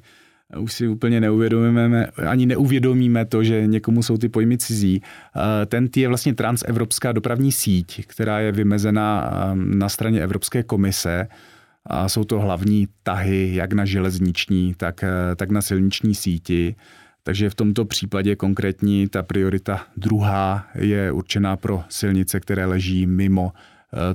už 0.59 0.73
si 0.73 0.89
úplně 0.89 1.21
neuvědomíme, 1.21 2.07
ani 2.27 2.47
neuvědomíme 2.47 3.25
to, 3.25 3.45
že 3.45 3.67
někomu 3.67 4.03
jsou 4.03 4.19
ty 4.19 4.29
pojmy 4.29 4.59
cizí. 4.59 5.03
Ten 5.67 5.89
je 5.97 6.09
vlastně 6.09 6.35
transevropská 6.35 7.13
dopravní 7.13 7.53
síť, 7.53 8.07
která 8.07 8.41
je 8.41 8.53
vymezena 8.53 9.31
na 9.55 9.89
straně 9.89 10.23
Evropské 10.23 10.63
komise 10.63 11.29
a 11.87 12.09
jsou 12.09 12.25
to 12.25 12.41
hlavní 12.41 12.89
tahy 13.03 13.55
jak 13.55 13.73
na 13.73 13.85
železniční, 13.85 14.75
tak, 14.77 15.05
tak 15.37 15.51
na 15.51 15.63
silniční 15.63 16.15
síti. 16.15 16.75
Takže 17.23 17.51
v 17.51 17.55
tomto 17.55 17.85
případě 17.85 18.37
konkrétní 18.37 19.09
ta 19.09 19.23
priorita 19.23 19.87
druhá 19.97 20.67
je 20.75 21.13
určená 21.13 21.57
pro 21.57 21.85
silnice, 21.89 22.41
které 22.41 22.67
leží 22.67 23.07
mimo 23.07 23.53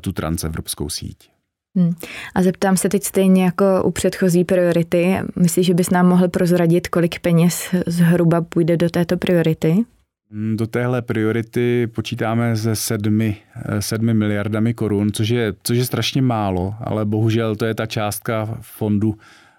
tu 0.02 0.12
transevropskou 0.12 0.90
síť. 0.90 1.30
Hmm. 1.78 1.94
A 2.36 2.44
zeptám 2.44 2.78
se 2.78 2.90
teď 2.90 3.04
stejně 3.04 3.44
jako 3.44 3.84
u 3.84 3.92
předchozí 3.92 4.44
priority. 4.44 5.18
Myslíš, 5.36 5.66
že 5.66 5.74
bys 5.74 5.90
nám 5.90 6.08
mohl 6.08 6.28
prozradit, 6.28 6.88
kolik 6.88 7.20
peněz 7.20 7.76
zhruba 7.88 8.42
půjde 8.42 8.78
do 8.78 8.90
této 8.90 9.18
priority? 9.18 9.86
Hmm, 10.32 10.58
do 10.58 10.68
téhle 10.68 11.02
priority 11.02 11.88
počítáme 11.88 12.58
se 12.58 12.76
sedmi, 12.76 13.38
sedmi 13.80 14.14
miliardami 14.14 14.74
korun, 14.74 15.12
což 15.12 15.30
je, 15.30 15.54
což 15.64 15.78
je 15.78 15.86
strašně 15.86 16.22
málo, 16.22 16.76
ale 16.80 17.06
bohužel 17.06 17.56
to 17.56 17.66
je 17.66 17.76
ta 17.76 17.86
částka 17.86 18.58
fondu, 18.62 19.16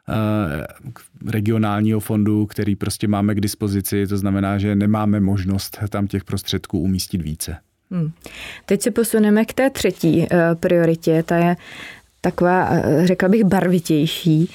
eh, 0.09 0.67
regionálního 1.31 2.01
fondu, 2.01 2.47
který 2.47 2.77
prostě 2.77 3.09
máme 3.09 3.35
k 3.35 3.41
dispozici, 3.41 4.07
to 4.07 4.17
znamená, 4.17 4.59
že 4.59 4.75
nemáme 4.75 5.21
možnost 5.21 5.79
tam 5.89 6.07
těch 6.07 6.25
prostředků 6.25 6.79
umístit 6.79 7.23
více. 7.23 7.57
Hmm. 7.91 8.11
Teď 8.67 8.83
se 8.83 8.91
posuneme 8.91 9.45
k 9.45 9.53
té 9.53 9.71
třetí 9.71 10.27
eh, 10.31 10.55
prioritě, 10.55 11.23
ta 11.23 11.37
je 11.37 11.57
taková, 12.31 12.69
eh, 12.71 13.07
řekla 13.07 13.29
bych, 13.29 13.45
barvitější. 13.45 14.51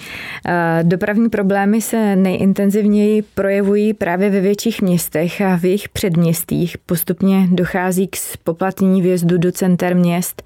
Eh, 0.48 0.84
dopravní 0.84 1.30
problémy 1.30 1.82
se 1.82 2.16
nejintenzivněji 2.16 3.22
projevují 3.22 3.94
právě 3.94 4.30
ve 4.30 4.40
větších 4.40 4.82
městech 4.82 5.42
a 5.42 5.58
v 5.58 5.66
jejich 5.66 5.90
předměstích. 5.90 6.78
Postupně 6.78 7.48
dochází 7.52 8.08
k 8.08 8.16
spoplatnění 8.16 9.02
vjezdu 9.02 9.38
do 9.38 9.52
center 9.52 9.96
měst 9.96 10.44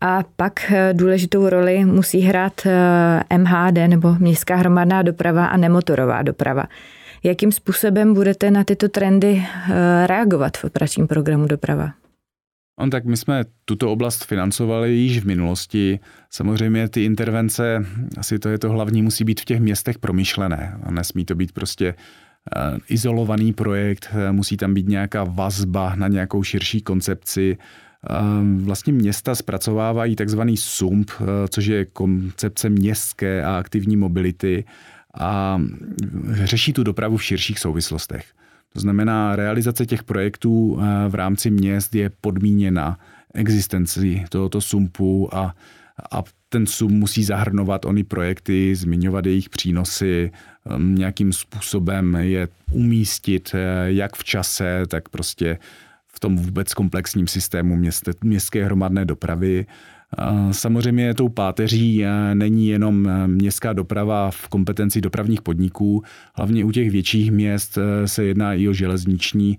a 0.00 0.24
pak 0.36 0.72
eh, 0.72 0.94
důležitou 0.94 1.48
roli 1.48 1.84
musí 1.84 2.20
hrát 2.20 2.52
MHD 3.38 3.88
nebo 3.88 4.14
městská 4.18 4.56
hromadná 4.56 5.02
doprava 5.02 5.46
a 5.46 5.56
nemotorová 5.56 6.22
doprava. 6.22 6.64
Jakým 7.22 7.52
způsobem 7.52 8.14
budete 8.14 8.50
na 8.50 8.64
tyto 8.64 8.88
trendy 8.88 9.42
reagovat 10.06 10.56
v 10.56 10.64
operačním 10.64 11.06
programu 11.06 11.46
doprava? 11.46 12.03
On 12.76 12.90
tak 12.90 13.04
my 13.04 13.16
jsme 13.16 13.44
tuto 13.64 13.92
oblast 13.92 14.24
financovali 14.24 14.92
již 14.92 15.18
v 15.18 15.26
minulosti. 15.26 16.00
Samozřejmě 16.30 16.88
ty 16.88 17.04
intervence, 17.04 17.86
asi 18.18 18.38
to 18.38 18.48
je 18.48 18.58
to 18.58 18.70
hlavní, 18.70 19.02
musí 19.02 19.24
být 19.24 19.40
v 19.40 19.44
těch 19.44 19.60
městech 19.60 19.98
promyšlené. 19.98 20.78
Nesmí 20.90 21.24
to 21.24 21.34
být 21.34 21.52
prostě 21.52 21.94
eh, 22.56 22.78
izolovaný 22.88 23.52
projekt, 23.52 24.08
eh, 24.12 24.32
musí 24.32 24.56
tam 24.56 24.74
být 24.74 24.88
nějaká 24.88 25.24
vazba 25.24 25.94
na 25.94 26.08
nějakou 26.08 26.42
širší 26.42 26.82
koncepci. 26.82 27.56
Eh, 28.10 28.14
vlastně 28.62 28.92
města 28.92 29.34
zpracovávají 29.34 30.16
takzvaný 30.16 30.56
SUMP, 30.56 31.10
což 31.48 31.66
je 31.66 31.84
koncepce 31.84 32.68
městské 32.68 33.44
a 33.44 33.58
aktivní 33.58 33.96
mobility 33.96 34.64
a 35.20 35.60
řeší 36.32 36.72
tu 36.72 36.82
dopravu 36.82 37.16
v 37.16 37.24
širších 37.24 37.58
souvislostech. 37.58 38.24
To 38.74 38.80
znamená, 38.80 39.36
realizace 39.36 39.86
těch 39.86 40.02
projektů 40.02 40.78
eh, 40.80 41.08
v 41.08 41.14
rámci 41.14 41.50
měst 41.50 41.94
je 41.94 42.10
podmíněna 42.20 42.98
existenci 43.34 44.24
tohoto 44.28 44.60
sumpu 44.60 45.34
a 45.34 45.54
a 46.12 46.22
ten 46.48 46.66
sum 46.66 46.92
musí 46.92 47.24
zahrnovat 47.24 47.84
ony 47.84 48.04
projekty, 48.04 48.76
zmiňovat 48.76 49.26
jejich 49.26 49.48
přínosy, 49.48 50.30
um, 50.76 50.94
nějakým 50.94 51.32
způsobem 51.32 52.14
je 52.14 52.48
umístit 52.72 53.50
eh, 53.54 53.92
jak 53.92 54.16
v 54.16 54.24
čase, 54.24 54.82
tak 54.88 55.08
prostě 55.08 55.58
v 56.06 56.20
tom 56.20 56.36
vůbec 56.36 56.74
komplexním 56.74 57.26
systému 57.26 57.76
měst, 57.76 58.08
městské 58.24 58.64
hromadné 58.64 59.04
dopravy. 59.04 59.66
Samozřejmě 60.50 61.14
tou 61.14 61.28
páteří 61.28 62.04
eh, 62.04 62.34
není 62.34 62.68
jenom 62.68 63.08
eh, 63.08 63.28
městská 63.28 63.72
doprava 63.72 64.30
v 64.30 64.48
kompetenci 64.48 65.00
dopravních 65.00 65.42
podniků, 65.42 66.02
hlavně 66.34 66.64
u 66.64 66.70
těch 66.70 66.90
větších 66.90 67.32
měst 67.32 67.78
se 68.06 68.24
jedná 68.24 68.54
i 68.54 68.68
o 68.68 68.72
železniční 68.72 69.58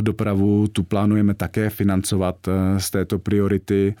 dopravu. 0.00 0.68
Tu 0.68 0.82
plánujeme 0.82 1.34
také 1.34 1.70
financovat 1.70 2.48
z 2.78 2.90
této 2.90 3.18
priority 3.18 3.94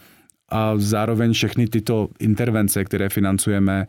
a 0.48 0.72
zároveň 0.76 1.32
všechny 1.32 1.66
tyto 1.66 2.08
intervence, 2.18 2.84
které 2.84 3.08
financujeme, 3.08 3.86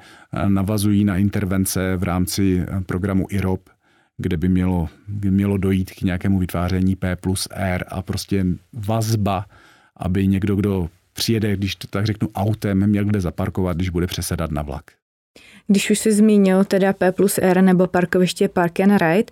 navazují 0.47 1.05
na 1.05 1.17
intervence 1.17 1.97
v 1.97 2.03
rámci 2.03 2.65
programu 2.85 3.25
IROP, 3.29 3.69
kde 4.17 4.37
by 4.37 4.49
mělo, 4.49 4.89
by 5.07 5.31
mělo 5.31 5.57
dojít 5.57 5.91
k 5.91 6.01
nějakému 6.01 6.39
vytváření 6.39 6.95
P 6.95 7.15
plus 7.15 7.47
R 7.51 7.85
a 7.87 8.01
prostě 8.01 8.45
vazba, 8.73 9.45
aby 9.97 10.27
někdo, 10.27 10.55
kdo 10.55 10.89
přijede, 11.13 11.55
když 11.57 11.75
to 11.75 11.87
tak 11.87 12.05
řeknu, 12.05 12.29
autem, 12.35 12.87
měl 12.87 13.05
kde 13.05 13.21
zaparkovat, 13.21 13.77
když 13.77 13.89
bude 13.89 14.07
přesedat 14.07 14.51
na 14.51 14.61
vlak. 14.61 14.83
Když 15.67 15.89
už 15.89 15.99
jsi 15.99 16.13
zmínil 16.13 16.63
teda 16.63 16.93
P 16.93 17.11
plus 17.11 17.39
R 17.41 17.61
nebo 17.61 17.87
parkoviště 17.87 18.47
Park 18.47 18.79
and 18.79 18.97
Ride, 18.97 19.31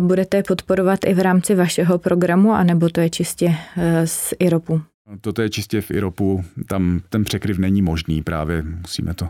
budete 0.00 0.36
je 0.36 0.42
podporovat 0.42 1.00
i 1.06 1.14
v 1.14 1.18
rámci 1.18 1.54
vašeho 1.54 1.98
programu, 1.98 2.52
anebo 2.52 2.88
to 2.88 3.00
je 3.00 3.10
čistě 3.10 3.56
e, 3.76 4.06
z 4.06 4.34
IROPu? 4.38 4.82
Toto 5.20 5.42
je 5.42 5.50
čistě 5.50 5.80
v 5.80 5.90
IROPu, 5.90 6.44
tam 6.68 7.00
ten 7.08 7.24
překryv 7.24 7.58
není 7.58 7.82
možný, 7.82 8.22
právě 8.22 8.62
musíme 8.62 9.14
to 9.14 9.28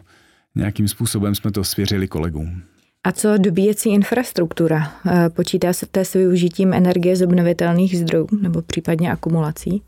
nějakým 0.55 0.89
způsobem 0.89 1.35
jsme 1.35 1.51
to 1.51 1.65
svěřili 1.65 2.09
kolegům. 2.09 2.63
A 3.05 3.13
co 3.13 3.39
dobíjecí 3.39 3.91
infrastruktura? 3.91 4.93
E, 5.07 5.31
počítá 5.31 5.73
se 5.73 5.87
s 5.93 6.15
využitím 6.15 6.73
energie 6.73 7.17
z 7.17 7.23
obnovitelných 7.23 7.99
zdrojů 7.99 8.29
nebo 8.41 8.63
případně 8.63 9.13
akumulací? 9.13 9.83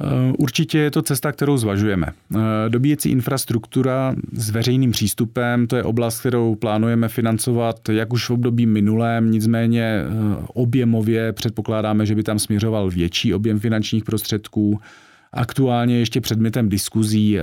Eh, 0.00 0.32
určitě 0.38 0.78
je 0.78 0.90
to 0.90 1.02
cesta, 1.02 1.32
kterou 1.32 1.56
zvažujeme. 1.56 2.06
Eh, 2.06 2.38
dobíjecí 2.68 3.10
infrastruktura 3.10 4.14
s 4.32 4.50
veřejným 4.50 4.90
přístupem, 4.90 5.66
to 5.66 5.76
je 5.76 5.82
oblast, 5.82 6.20
kterou 6.20 6.54
plánujeme 6.54 7.08
financovat 7.08 7.88
jak 7.88 8.12
už 8.12 8.28
v 8.28 8.32
období 8.32 8.66
minulém, 8.66 9.30
nicméně 9.30 9.82
eh, 9.82 10.08
objemově 10.54 11.32
předpokládáme, 11.32 12.06
že 12.06 12.14
by 12.14 12.22
tam 12.22 12.38
směřoval 12.38 12.90
větší 12.90 13.34
objem 13.34 13.60
finančních 13.60 14.04
prostředků. 14.04 14.80
Aktuálně 15.32 15.98
ještě 15.98 16.20
předmětem 16.20 16.68
diskuzí, 16.68 17.38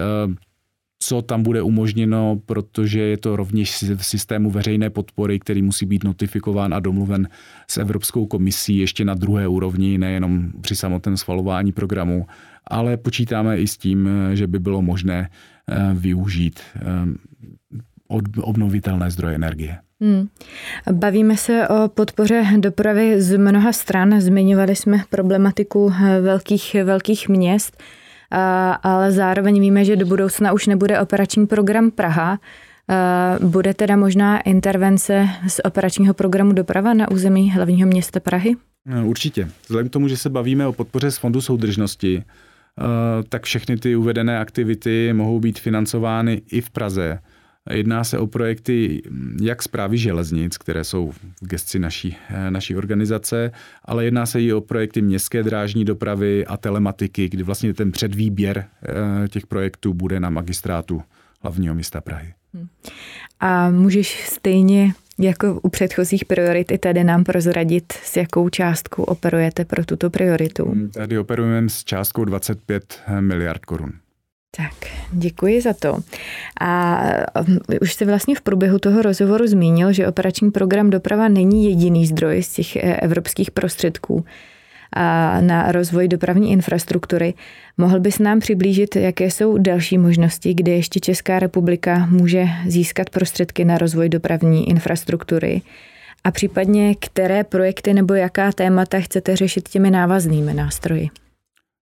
co 0.99 1.21
tam 1.21 1.43
bude 1.43 1.61
umožněno, 1.61 2.41
protože 2.45 2.99
je 2.99 3.17
to 3.17 3.35
rovněž 3.35 3.83
v 3.95 4.05
systému 4.05 4.51
veřejné 4.51 4.89
podpory, 4.89 5.39
který 5.39 5.61
musí 5.61 5.85
být 5.85 6.03
notifikován 6.03 6.73
a 6.73 6.79
domluven 6.79 7.27
s 7.67 7.77
Evropskou 7.77 8.25
komisí 8.25 8.77
ještě 8.77 9.05
na 9.05 9.13
druhé 9.13 9.47
úrovni, 9.47 9.97
nejenom 9.97 10.51
při 10.61 10.75
samotném 10.75 11.17
schvalování 11.17 11.71
programu, 11.71 12.27
ale 12.67 12.97
počítáme 12.97 13.57
i 13.57 13.67
s 13.67 13.77
tím, 13.77 14.09
že 14.33 14.47
by 14.47 14.59
bylo 14.59 14.81
možné 14.81 15.29
eh, 15.69 15.75
využít 15.93 16.59
eh, 16.75 16.81
obnovitelné 18.41 19.11
zdroje 19.11 19.35
energie. 19.35 19.77
Hmm. 20.01 20.27
Bavíme 20.91 21.37
se 21.37 21.67
o 21.67 21.87
podpoře 21.87 22.45
dopravy 22.57 23.21
z 23.21 23.37
mnoha 23.37 23.73
stran. 23.73 24.21
Zmiňovali 24.21 24.75
jsme 24.75 25.03
problematiku 25.09 25.93
eh, 26.03 26.21
velkých, 26.21 26.75
velkých 26.83 27.29
měst 27.29 27.83
ale 28.83 29.11
zároveň 29.11 29.59
víme, 29.59 29.85
že 29.85 29.95
do 29.95 30.05
budoucna 30.05 30.53
už 30.53 30.67
nebude 30.67 30.99
operační 30.99 31.47
program 31.47 31.91
Praha. 31.91 32.39
Bude 33.41 33.73
teda 33.73 33.95
možná 33.95 34.41
intervence 34.41 35.29
z 35.47 35.61
operačního 35.63 36.13
programu 36.13 36.53
doprava 36.53 36.93
na 36.93 37.11
území 37.11 37.51
hlavního 37.51 37.87
města 37.87 38.19
Prahy? 38.19 38.55
No, 38.85 39.07
určitě. 39.07 39.49
Vzhledem 39.61 39.89
k 39.89 39.93
tomu, 39.93 40.07
že 40.07 40.17
se 40.17 40.29
bavíme 40.29 40.67
o 40.67 40.73
podpoře 40.73 41.11
z 41.11 41.17
Fondu 41.17 41.41
soudržnosti, 41.41 42.23
tak 43.29 43.43
všechny 43.43 43.77
ty 43.77 43.95
uvedené 43.95 44.39
aktivity 44.39 45.13
mohou 45.13 45.39
být 45.39 45.59
financovány 45.59 46.41
i 46.51 46.61
v 46.61 46.69
Praze 46.69 47.19
Jedná 47.71 48.03
se 48.03 48.19
o 48.19 48.27
projekty 48.27 49.01
jak 49.41 49.63
zprávy 49.63 49.97
železnic, 49.97 50.57
které 50.57 50.83
jsou 50.83 51.11
v 51.11 51.19
gesci 51.41 51.79
naší, 51.79 52.17
eh, 52.29 52.51
naší 52.51 52.75
organizace, 52.75 53.51
ale 53.85 54.05
jedná 54.05 54.25
se 54.25 54.41
i 54.41 54.53
o 54.53 54.61
projekty 54.61 55.01
městské 55.01 55.43
drážní 55.43 55.85
dopravy 55.85 56.45
a 56.45 56.57
telematiky, 56.57 57.29
kdy 57.29 57.43
vlastně 57.43 57.73
ten 57.73 57.91
předvýběr 57.91 58.65
eh, 59.23 59.27
těch 59.27 59.47
projektů 59.47 59.93
bude 59.93 60.19
na 60.19 60.29
magistrátu 60.29 61.01
hlavního 61.41 61.75
města 61.75 62.01
Prahy. 62.01 62.33
Hmm. 62.53 62.67
A 63.39 63.69
můžeš 63.69 64.29
stejně 64.29 64.93
jako 65.19 65.59
u 65.63 65.69
předchozích 65.69 66.25
priorit 66.25 66.71
i 66.71 66.77
tady 66.77 67.03
nám 67.03 67.23
prozradit, 67.23 67.93
s 67.93 68.17
jakou 68.17 68.49
částkou 68.49 69.03
operujete 69.03 69.65
pro 69.65 69.85
tuto 69.85 70.09
prioritu? 70.09 70.75
Tady 70.93 71.19
operujeme 71.19 71.69
s 71.69 71.83
částkou 71.83 72.25
25 72.25 73.01
miliard 73.19 73.65
korun. 73.65 73.91
Tak, 74.57 74.73
děkuji 75.11 75.61
za 75.61 75.73
to. 75.73 75.97
A 76.61 77.01
um, 77.47 77.59
už 77.81 77.93
jste 77.93 78.05
vlastně 78.05 78.35
v 78.35 78.41
průběhu 78.41 78.79
toho 78.79 79.01
rozhovoru 79.01 79.47
zmínil, 79.47 79.93
že 79.93 80.07
operační 80.07 80.51
program 80.51 80.89
doprava 80.89 81.27
není 81.27 81.65
jediný 81.65 82.05
zdroj 82.05 82.43
z 82.43 82.53
těch 82.53 82.75
eh, 82.75 82.95
evropských 82.95 83.51
prostředků 83.51 84.25
na 85.41 85.71
rozvoj 85.71 86.07
dopravní 86.07 86.51
infrastruktury. 86.51 87.33
Mohl 87.77 87.99
bys 87.99 88.19
nám 88.19 88.39
přiblížit, 88.39 88.95
jaké 88.95 89.31
jsou 89.31 89.57
další 89.57 89.97
možnosti, 89.97 90.53
kde 90.53 90.71
ještě 90.71 90.99
Česká 90.99 91.39
republika 91.39 92.07
může 92.09 92.45
získat 92.67 93.09
prostředky 93.09 93.65
na 93.65 93.77
rozvoj 93.77 94.09
dopravní 94.09 94.69
infrastruktury? 94.69 95.61
A 96.23 96.31
případně, 96.31 96.95
které 96.95 97.43
projekty 97.43 97.93
nebo 97.93 98.13
jaká 98.13 98.51
témata 98.51 98.99
chcete 98.99 99.35
řešit 99.35 99.69
těmi 99.69 99.91
návaznými 99.91 100.53
nástroji? 100.53 101.09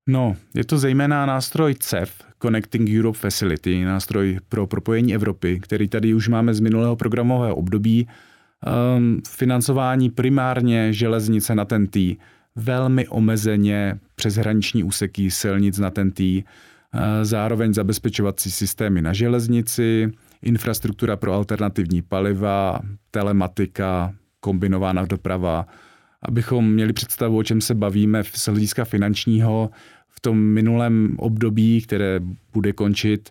No, 0.10 0.36
je 0.56 0.66
to 0.66 0.78
zejména 0.78 1.26
nástroj 1.26 1.76
CEF, 1.80 2.27
Connecting 2.42 2.90
Europe 2.90 3.18
Facility, 3.18 3.86
nástroj 3.86 4.40
pro 4.50 4.68
propojení 4.68 5.16
Evropy, 5.16 5.60
který 5.60 5.88
tady 5.88 6.14
už 6.14 6.28
máme 6.28 6.54
z 6.54 6.60
minulého 6.60 6.96
programového 6.96 7.56
období. 7.56 8.08
Um, 8.98 9.22
financování 9.30 10.10
primárně 10.10 10.94
železnice 10.94 11.56
na 11.56 11.66
ten 11.66 11.88
tý, 11.88 12.16
velmi 12.56 13.08
omezeně 13.08 14.00
přeshraniční 14.16 14.84
úseky 14.84 15.32
silnic 15.32 15.80
na 15.80 15.90
ten 15.90 16.12
tý, 16.12 16.44
uh, 16.44 17.02
zároveň 17.24 17.74
zabezpečovací 17.74 18.52
systémy 18.52 19.02
na 19.02 19.14
železnici, 19.14 20.12
infrastruktura 20.42 21.16
pro 21.16 21.34
alternativní 21.34 22.02
paliva, 22.02 22.80
telematika, 23.12 24.14
kombinovaná 24.40 25.06
doprava, 25.06 25.68
abychom 26.22 26.72
měli 26.72 26.94
představu, 26.94 27.38
o 27.38 27.44
čem 27.44 27.62
se 27.62 27.76
bavíme 27.76 28.24
z 28.24 28.48
hlediska 28.48 28.86
finančního, 28.86 29.70
v 30.18 30.20
tom 30.20 30.38
minulém 30.38 31.16
období, 31.18 31.82
které 31.82 32.20
bude 32.54 32.74
končit, 32.74 33.30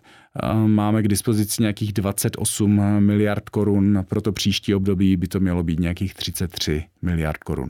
máme 0.65 1.03
k 1.03 1.07
dispozici 1.07 1.61
nějakých 1.61 1.93
28 1.93 2.99
miliard 2.99 3.49
korun, 3.49 4.05
pro 4.07 4.21
to 4.21 4.31
příští 4.31 4.75
období 4.75 5.17
by 5.17 5.27
to 5.27 5.39
mělo 5.39 5.63
být 5.63 5.79
nějakých 5.79 6.13
33 6.13 6.83
miliard 7.01 7.43
korun. 7.43 7.69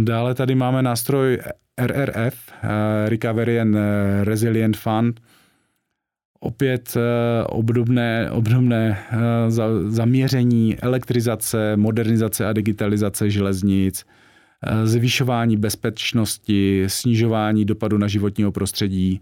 Dále 0.00 0.34
tady 0.34 0.54
máme 0.54 0.82
nástroj 0.82 1.38
RRF, 1.86 2.34
Recovery 3.06 3.60
and 3.60 3.76
Resilient 4.22 4.76
Fund, 4.76 5.20
opět 6.40 6.94
obdobné, 7.46 8.30
obdobné 8.30 8.98
zaměření 9.86 10.78
elektrizace, 10.78 11.76
modernizace 11.76 12.46
a 12.46 12.52
digitalizace 12.52 13.30
železnic, 13.30 14.04
Eh, 14.04 14.17
zvyšování 14.84 15.56
bezpečnosti, 15.56 16.84
snižování 16.86 17.64
dopadu 17.64 17.98
na 17.98 18.08
životního 18.08 18.52
prostředí. 18.52 19.20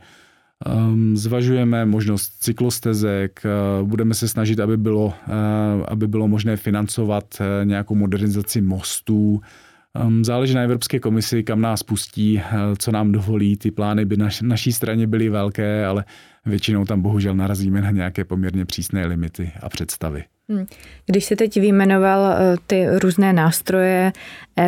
Ehm, 0.67 1.17
zvažujeme 1.17 1.87
možnost 1.87 2.29
cyklostezek, 2.41 3.43
eh, 3.45 3.85
budeme 3.85 4.15
se 4.15 4.29
snažit, 4.29 4.61
aby 4.61 4.77
bylo, 4.77 5.15
eh, 5.29 5.33
aby 5.89 6.09
bylo 6.09 6.29
možné 6.29 6.57
financovat 6.57 7.43
nějakou 7.65 7.95
modernizaci 7.95 8.61
mostů. 8.61 9.41
Ehm, 10.01 10.25
záleží 10.25 10.55
na 10.55 10.63
Evropské 10.63 11.01
komisi, 11.01 11.43
kam 11.43 11.61
nás 11.61 11.83
pustí, 11.83 12.43
co 12.79 12.93
nám 12.93 13.13
dovolí. 13.13 13.57
Ty 13.57 13.71
plány 13.71 14.05
by 14.05 14.17
na 14.17 14.29
naší 14.43 14.73
straně 14.73 15.07
byly 15.07 15.29
velké, 15.29 15.87
ale 15.87 16.05
většinou 16.47 16.85
tam 16.85 17.03
bohužel 17.03 17.35
narazíme 17.35 17.81
na 17.81 17.91
nějaké 17.91 18.25
poměrně 18.25 18.65
přísné 18.65 19.07
limity 19.07 19.53
a 19.63 19.69
představy. 19.69 20.25
Hmm. 20.49 20.67
Když 21.07 21.25
se 21.25 21.37
teď 21.37 21.61
vyjmenoval 21.61 22.33
eh, 22.33 22.57
ty 22.67 22.87
různé 22.99 23.33
nástroje, 23.33 24.13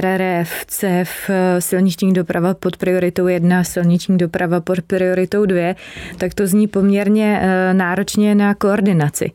RRF, 0.00 0.66
CEF, 0.66 1.30
eh, 1.30 1.60
silniční 1.60 2.12
doprava 2.12 2.54
pod 2.54 2.76
prioritou 2.76 3.26
1, 3.26 3.64
silniční 3.64 4.18
doprava 4.18 4.60
pod 4.60 4.82
prioritou 4.82 5.46
2, 5.46 5.74
tak 6.18 6.34
to 6.34 6.46
zní 6.46 6.66
poměrně 6.66 7.40
eh, 7.42 7.74
náročně 7.74 8.34
na 8.34 8.54
koordinaci. 8.54 9.32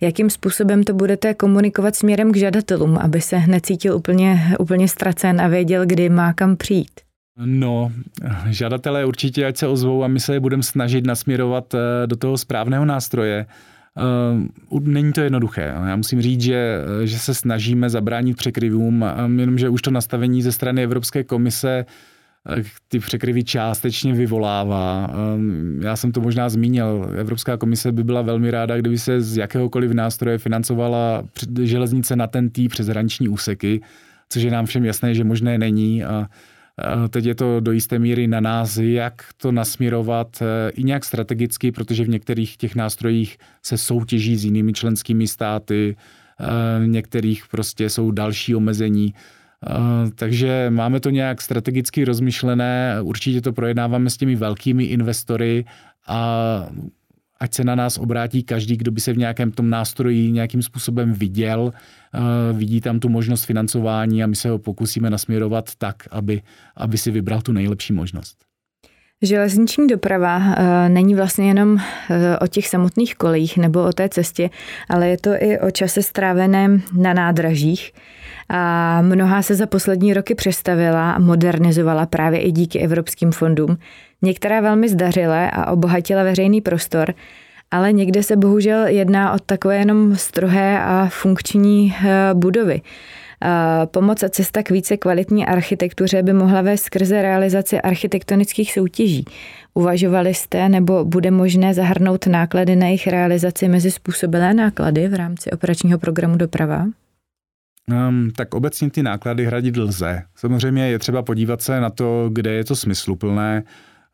Jakým 0.00 0.30
způsobem 0.30 0.84
to 0.84 0.94
budete 0.94 1.34
komunikovat 1.34 1.96
směrem 1.96 2.32
k 2.32 2.36
žadatelům, 2.36 2.98
aby 2.98 3.20
se 3.20 3.46
necítil 3.46 3.96
úplně, 3.96 4.56
úplně 4.58 4.88
ztracen 4.88 5.40
a 5.40 5.48
věděl, 5.48 5.86
kdy 5.86 6.08
má 6.08 6.32
kam 6.32 6.56
přijít? 6.56 6.90
No, 7.44 7.92
žadatelé 8.46 9.04
určitě, 9.04 9.46
ať 9.46 9.56
se 9.56 9.66
ozvou 9.66 10.04
a 10.04 10.08
my 10.08 10.20
se 10.20 10.34
je 10.34 10.40
budeme 10.40 10.62
snažit 10.62 11.06
nasměrovat 11.06 11.74
eh, 11.74 12.06
do 12.06 12.16
toho 12.16 12.38
správného 12.38 12.84
nástroje. 12.84 13.46
Uh, 14.70 14.80
není 14.80 15.12
to 15.12 15.20
jednoduché. 15.20 15.74
Já 15.86 15.96
musím 15.96 16.22
říct, 16.22 16.40
že, 16.40 16.78
že 17.04 17.18
se 17.18 17.34
snažíme 17.34 17.90
zabránit 17.90 18.36
překryvům, 18.36 19.04
jenomže 19.36 19.68
už 19.68 19.82
to 19.82 19.90
nastavení 19.90 20.42
ze 20.42 20.52
strany 20.52 20.82
Evropské 20.82 21.24
komise 21.24 21.84
ty 22.88 22.98
překryvy 22.98 23.44
částečně 23.44 24.12
vyvolává. 24.12 25.10
Já 25.80 25.96
jsem 25.96 26.12
to 26.12 26.20
možná 26.20 26.48
zmínil. 26.48 27.10
Evropská 27.16 27.56
komise 27.56 27.92
by 27.92 28.04
byla 28.04 28.22
velmi 28.22 28.50
ráda, 28.50 28.76
kdyby 28.76 28.98
se 28.98 29.20
z 29.20 29.36
jakéhokoliv 29.36 29.92
nástroje 29.92 30.38
financovala 30.38 31.24
železnice 31.62 32.16
na 32.16 32.26
ten 32.26 32.50
tý 32.50 32.68
přes 32.68 32.86
hraniční 32.86 33.28
úseky, 33.28 33.80
což 34.28 34.42
je 34.42 34.50
nám 34.50 34.66
všem 34.66 34.84
jasné, 34.84 35.14
že 35.14 35.24
možné 35.24 35.58
není. 35.58 36.04
A 36.04 36.28
Teď 37.10 37.24
je 37.24 37.34
to 37.34 37.60
do 37.60 37.72
jisté 37.72 37.98
míry 37.98 38.26
na 38.26 38.40
nás, 38.40 38.76
jak 38.76 39.24
to 39.36 39.52
nasměrovat 39.52 40.42
e, 40.42 40.70
i 40.70 40.84
nějak 40.84 41.04
strategicky, 41.04 41.72
protože 41.72 42.04
v 42.04 42.08
některých 42.08 42.56
těch 42.56 42.74
nástrojích 42.74 43.38
se 43.62 43.78
soutěží 43.78 44.36
s 44.36 44.44
jinými 44.44 44.72
členskými 44.72 45.26
státy, 45.26 45.96
e, 46.40 46.86
některých 46.86 47.44
prostě 47.50 47.90
jsou 47.90 48.10
další 48.10 48.54
omezení. 48.54 49.14
Takže 50.14 50.70
máme 50.70 51.00
to 51.00 51.10
nějak 51.10 51.42
strategicky 51.42 52.04
rozmyšlené, 52.04 52.96
určitě 53.02 53.40
to 53.40 53.52
projednáváme 53.52 54.10
s 54.10 54.16
těmi 54.16 54.36
velkými 54.36 54.84
investory 54.84 55.64
a 56.06 56.68
ať 57.40 57.54
se 57.54 57.64
na 57.64 57.74
nás 57.74 57.98
obrátí 57.98 58.42
každý, 58.42 58.76
kdo 58.76 58.90
by 58.90 59.00
se 59.00 59.12
v 59.12 59.18
nějakém 59.18 59.50
tom 59.50 59.70
nástroji 59.70 60.32
nějakým 60.32 60.62
způsobem 60.62 61.12
viděl, 61.12 61.72
vidí 62.52 62.80
tam 62.80 63.00
tu 63.00 63.08
možnost 63.08 63.44
financování 63.44 64.24
a 64.24 64.26
my 64.26 64.36
se 64.36 64.48
ho 64.48 64.58
pokusíme 64.58 65.10
nasměrovat 65.10 65.74
tak, 65.78 65.96
aby, 66.10 66.42
aby 66.76 66.98
si 66.98 67.10
vybral 67.10 67.42
tu 67.42 67.52
nejlepší 67.52 67.92
možnost. 67.92 68.38
Železniční 69.22 69.86
doprava 69.86 70.38
e, 70.38 70.88
není 70.88 71.14
vlastně 71.14 71.48
jenom 71.48 71.78
e, 72.10 72.38
o 72.38 72.46
těch 72.46 72.68
samotných 72.68 73.14
kolejích 73.14 73.58
nebo 73.58 73.84
o 73.84 73.92
té 73.92 74.08
cestě, 74.08 74.50
ale 74.88 75.08
je 75.08 75.18
to 75.18 75.30
i 75.30 75.58
o 75.58 75.70
čase 75.70 76.02
stráveném 76.02 76.82
na 76.92 77.14
nádražích. 77.14 77.92
A 78.48 79.02
mnohá 79.02 79.42
se 79.42 79.54
za 79.54 79.66
poslední 79.66 80.14
roky 80.14 80.34
přestavila 80.34 81.12
a 81.12 81.18
modernizovala 81.18 82.06
právě 82.06 82.40
i 82.40 82.52
díky 82.52 82.78
evropským 82.78 83.32
fondům. 83.32 83.78
Některé 84.22 84.60
velmi 84.60 84.88
zdařile 84.88 85.50
a 85.50 85.70
obohatila 85.70 86.22
veřejný 86.22 86.60
prostor, 86.60 87.14
ale 87.70 87.92
někde 87.92 88.22
se 88.22 88.36
bohužel 88.36 88.86
jedná 88.86 89.32
o 89.32 89.38
takové 89.38 89.76
jenom 89.76 90.16
strohé 90.16 90.80
a 90.82 91.08
funkční 91.10 91.94
eh, 92.04 92.34
budovy. 92.34 92.80
Pomoc 93.90 94.22
a 94.22 94.28
cesta 94.28 94.62
k 94.62 94.70
více 94.70 94.96
kvalitní 94.96 95.46
architektuře 95.46 96.22
by 96.22 96.32
mohla 96.32 96.62
vést 96.62 96.82
skrze 96.82 97.22
realizaci 97.22 97.80
architektonických 97.80 98.72
soutěží. 98.72 99.24
Uvažovali 99.74 100.34
jste, 100.34 100.68
nebo 100.68 101.04
bude 101.04 101.30
možné 101.30 101.74
zahrnout 101.74 102.26
náklady 102.26 102.76
na 102.76 102.86
jejich 102.86 103.06
realizaci 103.06 103.68
mezi 103.68 103.90
způsobilé 103.90 104.54
náklady 104.54 105.08
v 105.08 105.14
rámci 105.14 105.50
operačního 105.50 105.98
programu 105.98 106.36
Doprava? 106.36 106.86
Um, 107.90 108.30
tak 108.36 108.54
obecně 108.54 108.90
ty 108.90 109.02
náklady 109.02 109.46
hradit 109.46 109.76
lze. 109.76 110.22
Samozřejmě 110.34 110.88
je 110.88 110.98
třeba 110.98 111.22
podívat 111.22 111.62
se 111.62 111.80
na 111.80 111.90
to, 111.90 112.30
kde 112.32 112.52
je 112.52 112.64
to 112.64 112.76
smysluplné. 112.76 113.62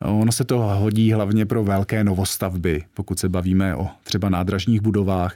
Ono 0.01 0.31
se 0.31 0.43
to 0.43 0.59
hodí 0.59 1.11
hlavně 1.11 1.45
pro 1.45 1.63
velké 1.63 2.03
novostavby, 2.03 2.83
pokud 2.93 3.19
se 3.19 3.29
bavíme 3.29 3.75
o 3.75 3.87
třeba 4.03 4.29
nádražních 4.29 4.81
budovách, 4.81 5.35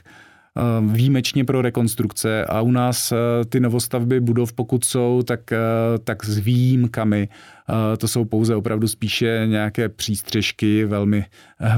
ehm, 0.56 0.92
výjimečně 0.92 1.44
pro 1.44 1.62
rekonstrukce 1.62 2.44
a 2.44 2.60
u 2.60 2.70
nás 2.70 3.12
eh, 3.12 3.16
ty 3.44 3.60
novostavby 3.60 4.20
budov, 4.20 4.52
pokud 4.52 4.84
jsou, 4.84 5.22
tak, 5.22 5.52
eh, 5.52 5.58
tak 6.04 6.24
s 6.24 6.38
výjimkami. 6.38 7.28
Eh, 7.32 7.96
to 7.96 8.08
jsou 8.08 8.24
pouze 8.24 8.56
opravdu 8.56 8.88
spíše 8.88 9.42
nějaké 9.46 9.88
přístřežky, 9.88 10.84
velmi, 10.84 11.24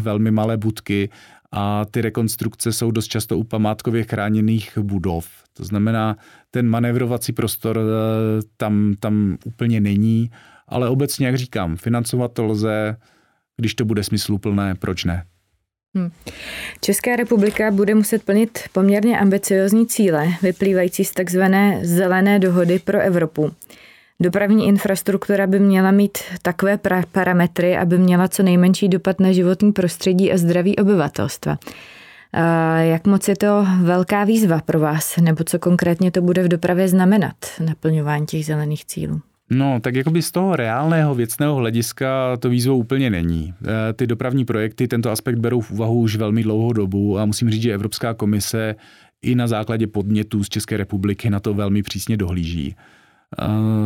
velmi 0.01 0.31
malé 0.31 0.57
budky 0.57 1.11
a 1.53 1.85
ty 1.85 2.01
rekonstrukce 2.01 2.73
jsou 2.73 2.90
dost 2.90 3.07
často 3.07 3.38
u 3.38 3.44
památkově 3.44 4.05
chráněných 4.05 4.79
budov. 4.79 5.39
To 5.52 5.64
znamená, 5.64 6.16
ten 6.50 6.68
manevrovací 6.68 7.32
prostor 7.32 7.80
tam, 8.56 8.94
tam 9.00 9.38
úplně 9.44 9.80
není 9.80 10.30
ale 10.70 10.88
obecně, 10.88 11.26
jak 11.26 11.36
říkám, 11.36 11.76
financovat 11.76 12.32
to 12.32 12.44
lze, 12.44 12.96
když 13.56 13.74
to 13.74 13.84
bude 13.84 14.04
smysluplné, 14.04 14.74
proč 14.74 15.04
ne? 15.04 15.24
Hmm. 15.94 16.10
Česká 16.80 17.16
republika 17.16 17.70
bude 17.70 17.94
muset 17.94 18.22
plnit 18.22 18.58
poměrně 18.72 19.18
ambiciozní 19.18 19.86
cíle, 19.86 20.28
vyplývající 20.42 21.04
z 21.04 21.12
takzvané 21.12 21.80
zelené 21.82 22.38
dohody 22.38 22.78
pro 22.78 23.00
Evropu. 23.00 23.52
Dopravní 24.20 24.66
infrastruktura 24.66 25.46
by 25.46 25.58
měla 25.60 25.90
mít 25.90 26.18
takové 26.42 26.78
parametry, 27.12 27.76
aby 27.76 27.98
měla 27.98 28.28
co 28.28 28.42
nejmenší 28.42 28.88
dopad 28.88 29.20
na 29.20 29.32
životní 29.32 29.72
prostředí 29.72 30.32
a 30.32 30.36
zdraví 30.36 30.76
obyvatelstva. 30.76 31.58
Jak 32.80 33.06
moc 33.06 33.28
je 33.28 33.36
to 33.36 33.66
velká 33.82 34.24
výzva 34.24 34.60
pro 34.60 34.80
vás, 34.80 35.16
nebo 35.16 35.44
co 35.44 35.58
konkrétně 35.58 36.10
to 36.10 36.22
bude 36.22 36.42
v 36.42 36.48
dopravě 36.48 36.88
znamenat, 36.88 37.34
naplňování 37.64 38.26
těch 38.26 38.46
zelených 38.46 38.84
cílů? 38.84 39.20
No, 39.50 39.80
tak 39.80 39.94
jakoby 39.94 40.22
z 40.22 40.30
toho 40.30 40.56
reálného 40.56 41.14
věcného 41.14 41.54
hlediska 41.54 42.36
to 42.36 42.48
výzvou 42.48 42.76
úplně 42.76 43.10
není. 43.10 43.54
E, 43.90 43.92
ty 43.92 44.06
dopravní 44.06 44.44
projekty 44.44 44.88
tento 44.88 45.10
aspekt 45.10 45.38
berou 45.38 45.60
v 45.60 45.70
úvahu 45.70 46.00
už 46.00 46.16
velmi 46.16 46.42
dlouhou 46.42 46.72
dobu 46.72 47.18
a 47.18 47.24
musím 47.24 47.50
říct, 47.50 47.62
že 47.62 47.74
Evropská 47.74 48.14
komise 48.14 48.74
i 49.22 49.34
na 49.34 49.46
základě 49.46 49.86
podnětů 49.86 50.44
z 50.44 50.48
České 50.48 50.76
republiky 50.76 51.30
na 51.30 51.40
to 51.40 51.54
velmi 51.54 51.82
přísně 51.82 52.16
dohlíží. 52.16 52.76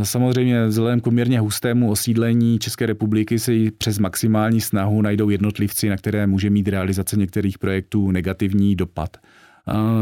Samozřejmě 0.03 0.67
vzhledem 0.67 1.01
k 1.01 1.05
poměrně 1.05 1.41
hustému 1.41 1.91
osídlení 1.91 2.59
České 2.59 2.87
republiky 2.87 3.39
si 3.39 3.71
přes 3.71 3.99
maximální 3.99 4.61
snahu 4.61 5.03
najdou 5.03 5.29
jednotlivci, 5.29 5.89
na 5.89 5.97
které 5.97 6.27
může 6.27 6.51
mít 6.51 6.69
realizace 6.69 7.17
některých 7.17 7.59
projektů 7.59 8.11
negativní 8.11 8.77
dopad. 8.77 9.17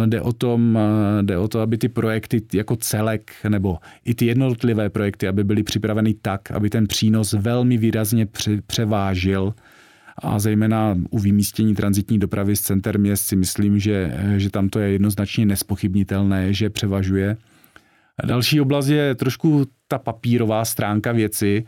Jde 0.06 0.20
o, 0.20 0.32
tom, 0.32 0.78
jde 1.22 1.38
o 1.38 1.48
to, 1.48 1.60
aby 1.60 1.78
ty 1.78 1.88
projekty 1.88 2.42
jako 2.54 2.76
celek 2.76 3.32
nebo 3.48 3.78
i 4.04 4.14
ty 4.14 4.26
jednotlivé 4.26 4.90
projekty, 4.90 5.28
aby 5.28 5.44
byly 5.44 5.62
připraveny 5.62 6.14
tak, 6.22 6.50
aby 6.50 6.70
ten 6.70 6.86
přínos 6.86 7.32
velmi 7.32 7.76
výrazně 7.76 8.28
převážil 8.66 9.54
a 10.18 10.38
zejména 10.38 10.98
u 11.10 11.18
vymístění 11.18 11.74
transitní 11.74 12.18
dopravy 12.18 12.56
z 12.56 12.60
center 12.60 12.98
měst 12.98 13.26
si 13.26 13.36
myslím, 13.36 13.78
že, 13.78 14.16
že 14.36 14.50
tam 14.50 14.68
to 14.68 14.78
je 14.78 14.92
jednoznačně 14.92 15.46
nespochybnitelné, 15.46 16.52
že 16.52 16.70
převažuje. 16.70 17.36
Další 18.24 18.60
oblast 18.60 18.88
je 18.88 19.14
trošku 19.14 19.66
ta 19.88 19.98
papírová 19.98 20.64
stránka 20.64 21.12
věci, 21.12 21.64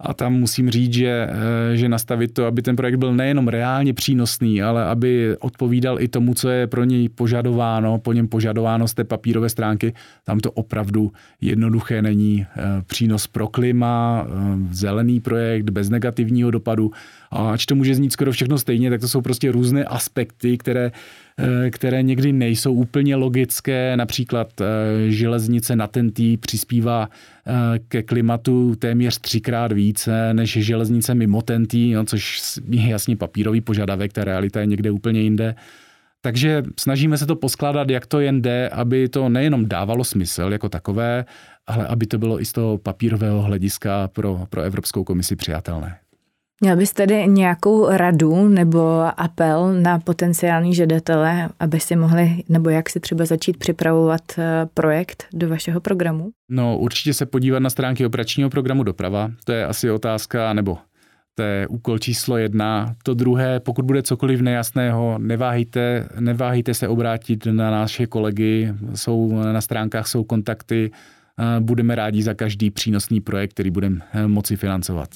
a 0.00 0.14
tam 0.14 0.32
musím 0.32 0.70
říct, 0.70 0.92
že, 0.92 1.28
eh, 1.30 1.76
že 1.76 1.88
nastavit 1.88 2.34
to, 2.34 2.46
aby 2.46 2.62
ten 2.62 2.76
projekt 2.76 2.96
byl 2.96 3.14
nejenom 3.14 3.48
reálně 3.48 3.94
přínosný, 3.94 4.62
ale 4.62 4.84
aby 4.84 5.36
odpovídal 5.40 6.00
i 6.00 6.08
tomu, 6.08 6.34
co 6.34 6.48
je 6.48 6.66
pro 6.66 6.84
něj 6.84 7.08
požadováno, 7.08 7.98
po 7.98 8.12
něm 8.12 8.28
požadováno 8.28 8.88
z 8.88 8.94
té 8.94 9.04
papírové 9.04 9.48
stránky, 9.48 9.94
tam 10.24 10.40
to 10.40 10.52
opravdu 10.52 11.12
jednoduché 11.40 12.02
není. 12.02 12.46
Eh, 12.56 12.62
přínos 12.86 13.26
pro 13.26 13.48
klima, 13.48 14.26
eh, 14.26 14.32
zelený 14.70 15.20
projekt 15.20 15.70
bez 15.70 15.90
negativního 15.90 16.50
dopadu. 16.50 16.90
A 17.34 17.50
ač 17.50 17.66
to 17.66 17.74
může 17.74 17.94
znít 17.94 18.12
skoro 18.12 18.32
všechno 18.32 18.58
stejně, 18.58 18.90
tak 18.90 19.00
to 19.00 19.08
jsou 19.08 19.20
prostě 19.20 19.52
různé 19.52 19.84
aspekty, 19.84 20.58
které 20.58 20.92
Eh, 21.38 21.70
které 21.70 22.02
někdy 22.02 22.32
nejsou 22.32 22.72
úplně 22.72 23.16
logické. 23.16 23.96
Například 23.96 24.60
eh, 24.60 24.64
železnice 25.10 25.76
na 25.76 25.86
tentý 25.86 26.36
přispívá 26.36 27.08
eh, 27.46 27.78
ke 27.88 28.02
klimatu 28.02 28.76
téměř 28.76 29.18
třikrát 29.18 29.72
více 29.72 30.34
než 30.34 30.50
železnice 30.50 31.14
mimo 31.14 31.42
tentý, 31.42 31.92
no, 31.92 32.04
což 32.04 32.40
je 32.70 32.88
jasně 32.88 33.16
papírový 33.16 33.60
požadavek, 33.60 34.12
ta 34.12 34.24
realita 34.24 34.60
je 34.60 34.66
někde 34.66 34.90
úplně 34.90 35.20
jinde. 35.20 35.54
Takže 36.20 36.62
snažíme 36.80 37.18
se 37.18 37.26
to 37.26 37.36
poskládat, 37.36 37.90
jak 37.90 38.06
to 38.06 38.20
jen 38.20 38.42
jde, 38.42 38.68
aby 38.68 39.08
to 39.08 39.28
nejenom 39.28 39.68
dávalo 39.68 40.04
smysl 40.04 40.48
jako 40.52 40.68
takové, 40.68 41.24
ale 41.66 41.86
aby 41.86 42.06
to 42.06 42.18
bylo 42.18 42.40
i 42.40 42.44
z 42.44 42.52
toho 42.52 42.78
papírového 42.78 43.42
hlediska 43.42 44.08
pro, 44.08 44.46
pro 44.50 44.62
Evropskou 44.62 45.04
komisi 45.04 45.36
přijatelné. 45.36 45.96
Měl 46.60 46.76
bys 46.76 46.92
tedy 46.92 47.26
nějakou 47.26 47.88
radu 47.88 48.48
nebo 48.48 49.02
apel 49.16 49.74
na 49.82 49.98
potenciální 49.98 50.74
žadatele, 50.74 51.48
aby 51.60 51.80
si 51.80 51.96
mohli, 51.96 52.42
nebo 52.48 52.70
jak 52.70 52.90
si 52.90 53.00
třeba 53.00 53.24
začít 53.24 53.56
připravovat 53.56 54.22
eh, 54.38 54.66
projekt 54.74 55.24
do 55.32 55.48
vašeho 55.48 55.80
programu? 55.80 56.30
No 56.50 56.78
určitě 56.78 57.14
se 57.14 57.26
podívat 57.26 57.58
na 57.58 57.70
stránky 57.70 58.06
operačního 58.06 58.50
programu 58.50 58.82
Doprava. 58.82 59.30
To 59.44 59.52
je 59.52 59.66
asi 59.66 59.90
otázka, 59.90 60.52
nebo 60.52 60.78
to 61.34 61.42
je 61.42 61.66
úkol 61.66 61.98
číslo 61.98 62.38
jedna. 62.38 62.94
To 63.02 63.14
druhé, 63.14 63.60
pokud 63.60 63.84
bude 63.84 64.02
cokoliv 64.02 64.40
nejasného, 64.40 65.18
neváhejte, 65.18 66.08
neváhejte 66.20 66.74
se 66.74 66.88
obrátit 66.88 67.46
na 67.46 67.70
naše 67.70 68.06
kolegy, 68.06 68.74
jsou 68.94 69.32
na 69.32 69.60
stránkách 69.60 70.06
jsou 70.06 70.24
kontakty, 70.24 70.90
budeme 71.60 71.94
rádi 71.94 72.22
za 72.22 72.34
každý 72.34 72.70
přínosný 72.70 73.20
projekt, 73.20 73.50
který 73.50 73.70
budeme 73.70 74.00
eh, 74.12 74.26
moci 74.26 74.56
financovat. 74.56 75.08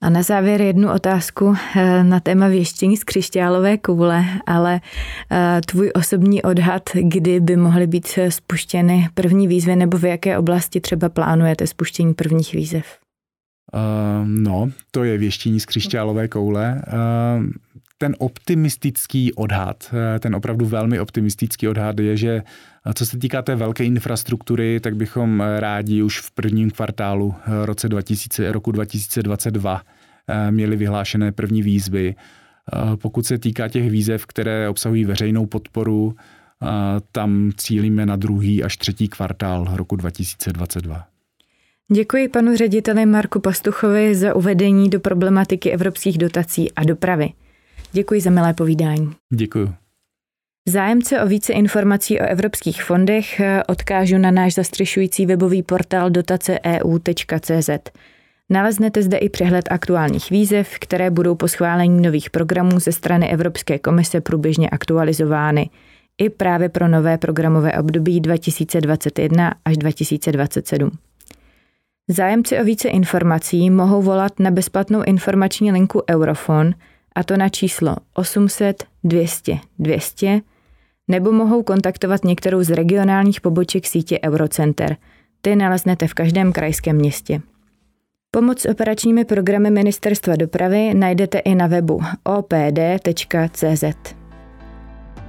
A 0.00 0.10
na 0.10 0.22
závěr 0.22 0.62
jednu 0.62 0.92
otázku 0.92 1.54
eh, 1.76 2.04
na 2.04 2.20
téma 2.20 2.48
věštění 2.48 2.96
z 2.96 3.04
křišťálové 3.04 3.78
koule, 3.78 4.24
ale 4.46 4.80
eh, 5.30 5.60
tvůj 5.66 5.90
osobní 5.94 6.42
odhad, 6.42 6.82
kdy 7.02 7.40
by 7.40 7.56
mohly 7.56 7.86
být 7.86 8.18
spuštěny 8.28 9.08
první 9.14 9.48
výzvy 9.48 9.76
nebo 9.76 9.98
v 9.98 10.04
jaké 10.04 10.38
oblasti 10.38 10.80
třeba 10.80 11.08
plánujete 11.08 11.66
spuštění 11.66 12.14
prvních 12.14 12.52
výzev? 12.52 12.98
no, 14.24 14.70
to 14.90 15.04
je 15.04 15.18
věštění 15.18 15.60
z 15.60 15.66
křišťálové 15.66 16.28
koule. 16.28 16.82
Uh, 16.86 17.46
ten 17.98 18.14
optimistický 18.18 19.34
odhad, 19.34 19.90
uh, 19.92 19.98
ten 20.18 20.36
opravdu 20.36 20.66
velmi 20.66 21.00
optimistický 21.00 21.68
odhad 21.68 22.00
je, 22.00 22.16
že 22.16 22.42
co 22.94 23.06
se 23.06 23.18
týká 23.18 23.42
té 23.42 23.56
velké 23.56 23.84
infrastruktury, 23.84 24.80
tak 24.80 24.96
bychom 24.96 25.42
rádi 25.58 26.02
už 26.02 26.20
v 26.20 26.30
prvním 26.30 26.70
kvartálu 26.70 27.34
roce 27.64 27.88
2000, 27.88 28.52
roku 28.52 28.72
2022 28.72 29.82
měli 30.50 30.76
vyhlášené 30.76 31.32
první 31.32 31.62
výzvy. 31.62 32.14
Pokud 33.02 33.26
se 33.26 33.38
týká 33.38 33.68
těch 33.68 33.90
výzev, 33.90 34.26
které 34.26 34.68
obsahují 34.68 35.04
veřejnou 35.04 35.46
podporu, 35.46 36.16
tam 37.12 37.50
cílíme 37.56 38.06
na 38.06 38.16
druhý 38.16 38.64
až 38.64 38.76
třetí 38.76 39.08
kvartál 39.08 39.68
roku 39.72 39.96
2022. 39.96 41.06
Děkuji 41.92 42.28
panu 42.28 42.56
řediteli 42.56 43.06
Marku 43.06 43.40
Pastuchovi 43.40 44.14
za 44.14 44.34
uvedení 44.34 44.90
do 44.90 45.00
problematiky 45.00 45.70
evropských 45.70 46.18
dotací 46.18 46.72
a 46.72 46.84
dopravy. 46.84 47.32
Děkuji 47.92 48.20
za 48.20 48.30
milé 48.30 48.54
povídání. 48.54 49.12
Děkuji. 49.34 49.74
Zájemce 50.68 51.22
o 51.22 51.26
více 51.26 51.52
informací 51.52 52.20
o 52.20 52.24
evropských 52.24 52.82
fondech 52.82 53.40
odkážu 53.68 54.18
na 54.18 54.30
náš 54.30 54.54
zastřešující 54.54 55.26
webový 55.26 55.62
portál 55.62 56.10
dotace.eu.cz. 56.10 57.70
Naleznete 58.50 59.02
zde 59.02 59.16
i 59.16 59.28
přehled 59.28 59.64
aktuálních 59.70 60.30
výzev, 60.30 60.78
které 60.80 61.10
budou 61.10 61.34
po 61.34 61.48
schválení 61.48 62.02
nových 62.02 62.30
programů 62.30 62.80
ze 62.80 62.92
strany 62.92 63.30
Evropské 63.30 63.78
komise 63.78 64.20
průběžně 64.20 64.70
aktualizovány 64.70 65.70
i 66.18 66.30
právě 66.30 66.68
pro 66.68 66.88
nové 66.88 67.18
programové 67.18 67.72
období 67.72 68.20
2021 68.20 69.54
až 69.64 69.76
2027. 69.76 70.90
Zájemci 72.08 72.60
o 72.60 72.64
více 72.64 72.88
informací 72.88 73.70
mohou 73.70 74.02
volat 74.02 74.40
na 74.40 74.50
bezplatnou 74.50 75.02
informační 75.02 75.72
linku 75.72 76.02
Eurofon, 76.10 76.74
a 77.14 77.22
to 77.22 77.36
na 77.36 77.48
číslo 77.48 77.96
800 78.14 78.84
200 79.04 79.58
200, 79.78 80.40
nebo 81.08 81.32
mohou 81.32 81.62
kontaktovat 81.62 82.24
některou 82.24 82.62
z 82.62 82.70
regionálních 82.70 83.40
poboček 83.40 83.86
sítě 83.86 84.18
Eurocenter. 84.24 84.96
Ty 85.40 85.56
naleznete 85.56 86.08
v 86.08 86.14
každém 86.14 86.52
krajském 86.52 86.96
městě. 86.96 87.40
Pomoc 88.30 88.60
s 88.60 88.66
operačními 88.66 89.24
programy 89.24 89.70
Ministerstva 89.70 90.36
dopravy 90.36 90.94
najdete 90.94 91.38
i 91.38 91.54
na 91.54 91.66
webu 91.66 92.00
opd.cz. 92.24 93.84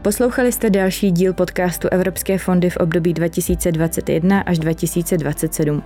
Poslouchali 0.01 0.51
jste 0.51 0.69
další 0.69 1.11
díl 1.11 1.33
podcastu 1.33 1.87
Evropské 1.91 2.37
fondy 2.37 2.69
v 2.69 2.77
období 2.77 3.13
2021 3.13 4.41
až 4.41 4.59
2027. 4.59 5.83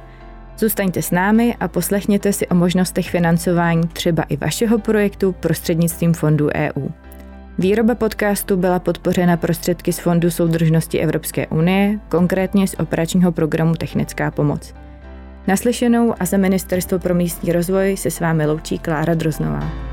Zůstaňte 0.58 1.02
s 1.02 1.12
námi 1.12 1.56
a 1.60 1.68
poslechněte 1.68 2.34
si 2.34 2.48
o 2.48 2.56
možnostech 2.56 3.10
financování 3.10 3.88
třeba 3.88 4.24
i 4.24 4.38
vašeho 4.38 4.80
projektu 4.80 5.32
prostřednictvím 5.32 6.14
fondů 6.14 6.50
EU. 6.56 6.90
Výroba 7.60 7.96
podcastu 7.96 8.58
byla 8.58 8.80
podpořena 8.80 9.38
prostředky 9.38 9.94
z 9.94 10.00
Fondu 10.00 10.32
soudržnosti 10.32 11.00
Evropské 11.00 11.48
unie, 11.48 12.00
konkrétně 12.10 12.68
z 12.68 12.76
operačního 12.80 13.32
programu 13.32 13.76
Technická 13.76 14.32
pomoc. 14.32 14.74
Naslyšenou 15.48 16.14
a 16.20 16.26
za 16.26 16.38
Ministerstvo 16.38 17.00
pro 17.00 17.16
místní 17.16 17.52
rozvoj 17.52 17.98
se 17.98 18.12
s 18.12 18.20
vámi 18.20 18.46
loučí 18.46 18.80
Klára 18.80 19.14
Droznová. 19.14 19.91